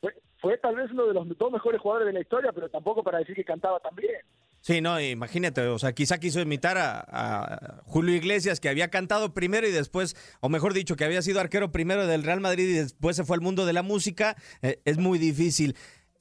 Fue, 0.00 0.14
fue, 0.40 0.58
tal 0.58 0.76
vez 0.76 0.90
uno 0.90 1.06
de 1.06 1.14
los 1.14 1.38
dos 1.38 1.50
mejores 1.52 1.80
jugadores 1.80 2.06
de 2.06 2.12
la 2.12 2.20
historia, 2.20 2.52
pero 2.52 2.68
tampoco 2.68 3.02
para 3.02 3.18
decir 3.18 3.34
que 3.34 3.44
cantaba 3.44 3.80
tan 3.80 3.94
bien. 3.96 4.20
Sí, 4.64 4.80
no, 4.80 4.98
imagínate, 4.98 5.60
o 5.60 5.78
sea, 5.78 5.92
quizá 5.92 6.18
quiso 6.18 6.40
imitar 6.40 6.78
a, 6.78 7.82
Julio 7.84 8.14
Iglesias, 8.14 8.60
que 8.60 8.70
había 8.70 8.88
cantado 8.88 9.34
primero 9.34 9.68
y 9.68 9.70
después, 9.70 10.16
o 10.40 10.48
mejor 10.48 10.72
dicho, 10.72 10.96
que 10.96 11.04
había 11.04 11.20
sido 11.20 11.38
arquero 11.38 11.70
primero 11.70 12.06
del 12.06 12.22
Real 12.22 12.40
Madrid 12.40 12.70
y 12.70 12.72
después 12.72 13.14
se 13.14 13.24
fue 13.24 13.36
al 13.36 13.42
mundo 13.42 13.66
de 13.66 13.74
la 13.74 13.82
música, 13.82 14.36
eh, 14.62 14.80
es 14.86 14.96
muy 14.96 15.18
difícil. 15.18 15.76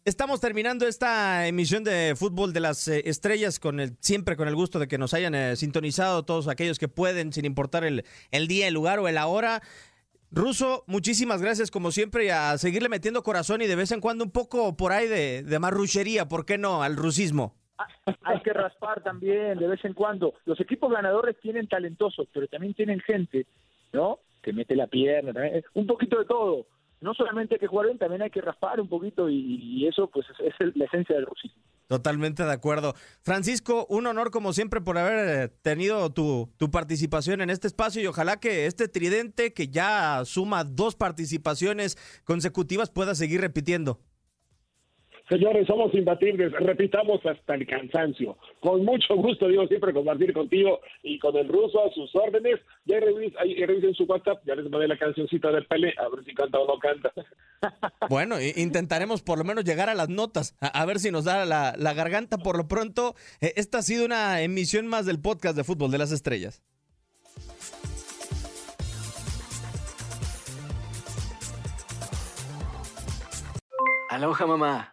Estamos 0.06 0.42
terminando 0.42 0.86
esta 0.86 1.48
emisión 1.48 1.86
de 1.86 2.16
Fútbol 2.18 2.52
de 2.52 2.60
las 2.60 2.89
eh, 2.89 3.04
Estrellas 3.06 3.58
con 3.58 3.80
el 3.80 3.96
siempre 4.02 4.36
con 4.36 4.50
el 4.50 4.56
gusto 4.56 4.78
de 4.78 4.89
que 4.89 4.98
nos 4.98 5.13
hayan 5.13 5.34
eh, 5.34 5.56
sintonizado 5.56 6.26
todos 6.26 6.50
aquellos 6.50 6.78
que 6.78 6.89
pueden, 6.89 7.32
sin 7.32 7.46
importar 7.46 7.86
el, 7.86 8.04
el 8.30 8.48
día, 8.50 8.68
el 8.68 8.74
lugar 8.74 9.00
o 9.00 9.08
el 9.08 9.18
ahora. 9.18 9.62
Ruso, 10.30 10.84
muchísimas 10.88 11.42
gracias 11.42 11.72
como 11.72 11.92
siempre 11.92 12.26
y 12.26 12.30
a 12.30 12.58
seguirle 12.58 12.89
metiendo 12.89 13.24
corazón 13.24 13.62
y 13.62 13.68
de 13.68 13.78
vez 13.78 13.94
en 13.94 14.02
cuando 14.02 14.26
un 14.26 14.32
poco 14.32 14.76
por 14.76 14.92
ahí 14.92 15.08
de, 15.08 15.42
de 15.42 15.60
marruchería, 15.60 16.28
¿por 16.28 16.46
qué 16.46 16.58
no? 16.58 16.84
Al 16.84 16.98
rusismo. 16.98 17.56
Hay 18.24 18.42
que 18.42 18.52
raspar 18.52 19.02
también 19.04 19.58
de 19.58 19.70
vez 19.70 19.86
en 19.86 19.94
cuando. 19.94 20.34
Los 20.44 20.60
equipos 20.60 20.92
ganadores 20.92 21.39
tienen 21.39 21.70
talentosos, 21.70 22.28
pero 22.34 22.50
también 22.50 22.74
tienen 22.74 23.00
gente, 23.00 23.46
¿no? 23.94 24.20
Que 24.42 24.52
mete 24.52 24.76
la 24.76 24.88
pierna, 24.88 25.32
un 25.76 25.88
poquito 25.88 26.20
de 26.20 26.26
todo 26.26 26.66
no 27.04 27.13
solamente 27.13 27.56
hay 27.56 27.60
que 27.60 27.68
jugar 27.68 27.88
bien, 27.88 28.00
también 28.00 28.22
hay 28.22 28.30
que 28.30 28.39
raspar 28.39 28.80
un 28.80 28.88
poquito 28.88 29.30
y, 29.30 29.86
eso 29.86 30.10
pues 30.10 30.26
es, 30.39 30.76
la 30.76 30.86
esencia 30.86 31.16
del 31.16 31.26
rusismo. 31.26 31.62
Totalmente 31.88 32.44
de 32.44 32.52
acuerdo. 32.52 32.94
Francisco, 33.22 33.86
un 33.89 34.08
honor 34.08 34.32
como 34.32 34.54
siempre 34.54 34.80
por 34.80 34.98
haber 34.98 35.44
eh, 35.44 35.54
tenido 35.62 36.12
tu, 36.12 36.50
tu 36.58 36.72
participación 36.72 37.42
en 37.42 37.50
este 37.50 37.68
espacio 37.68 38.02
y 38.02 38.08
ojalá 38.08 38.39
que 38.39 38.66
este 38.68 38.88
tridente 38.88 39.54
que 39.54 39.68
ya 39.68 40.24
suma 40.24 40.63
dos 40.63 40.96
participaciones 40.96 41.98
consecutivas 42.24 42.89
pueda 42.89 43.16
seguir 43.16 43.42
repitiendo. 43.42 44.00
Señores, 45.29 45.65
somos 45.67 45.93
imbatibles, 45.93 46.51
repitamos 46.51 47.25
hasta 47.25 47.55
el 47.55 47.65
cansancio. 47.65 48.38
Con 48.59 48.83
mucho 48.83 49.15
gusto, 49.15 49.47
digo, 49.47 49.65
siempre 49.67 49.93
compartir 49.93 50.33
contigo 50.33 50.81
y 51.01 51.17
con 51.17 51.36
el 51.38 51.47
ruso 51.47 51.86
a 51.86 51.93
sus 51.93 52.13
órdenes. 52.13 52.59
Ya 52.86 52.99
revisen, 52.99 53.93
su 53.93 54.03
WhatsApp, 54.03 54.43
ya 54.45 54.55
les 54.55 54.69
mandé 54.69 54.88
la 54.88 54.97
cancioncita 54.97 55.49
de 55.51 55.62
Pele, 55.62 55.93
a 55.97 56.09
ver 56.09 56.25
si 56.25 56.33
canta 56.33 56.59
o 56.59 56.67
no 56.67 56.79
canta. 56.79 57.12
Bueno, 58.09 58.36
intentaremos 58.41 59.21
por 59.21 59.38
lo 59.38 59.45
menos 59.45 59.63
llegar 59.63 59.89
a 59.89 59.95
las 59.95 60.09
notas, 60.09 60.57
a, 60.59 60.86
ver 60.86 60.99
si 60.99 61.12
nos 61.12 61.23
da 61.23 61.45
la, 61.45 61.73
la, 61.77 61.93
garganta. 61.93 62.38
Por 62.38 62.57
lo 62.57 62.67
pronto, 62.67 63.15
eh, 63.39 63.53
esta 63.55 63.77
ha 63.77 63.81
sido 63.81 64.05
una 64.05 64.41
emisión 64.41 64.86
más 64.88 65.05
del 65.05 65.21
podcast 65.21 65.55
de 65.55 65.63
Fútbol 65.63 65.89
de 65.89 65.97
las 65.97 66.12
Estrellas. 66.12 66.62
Aloha, 74.09 74.45
mamá. 74.45 74.92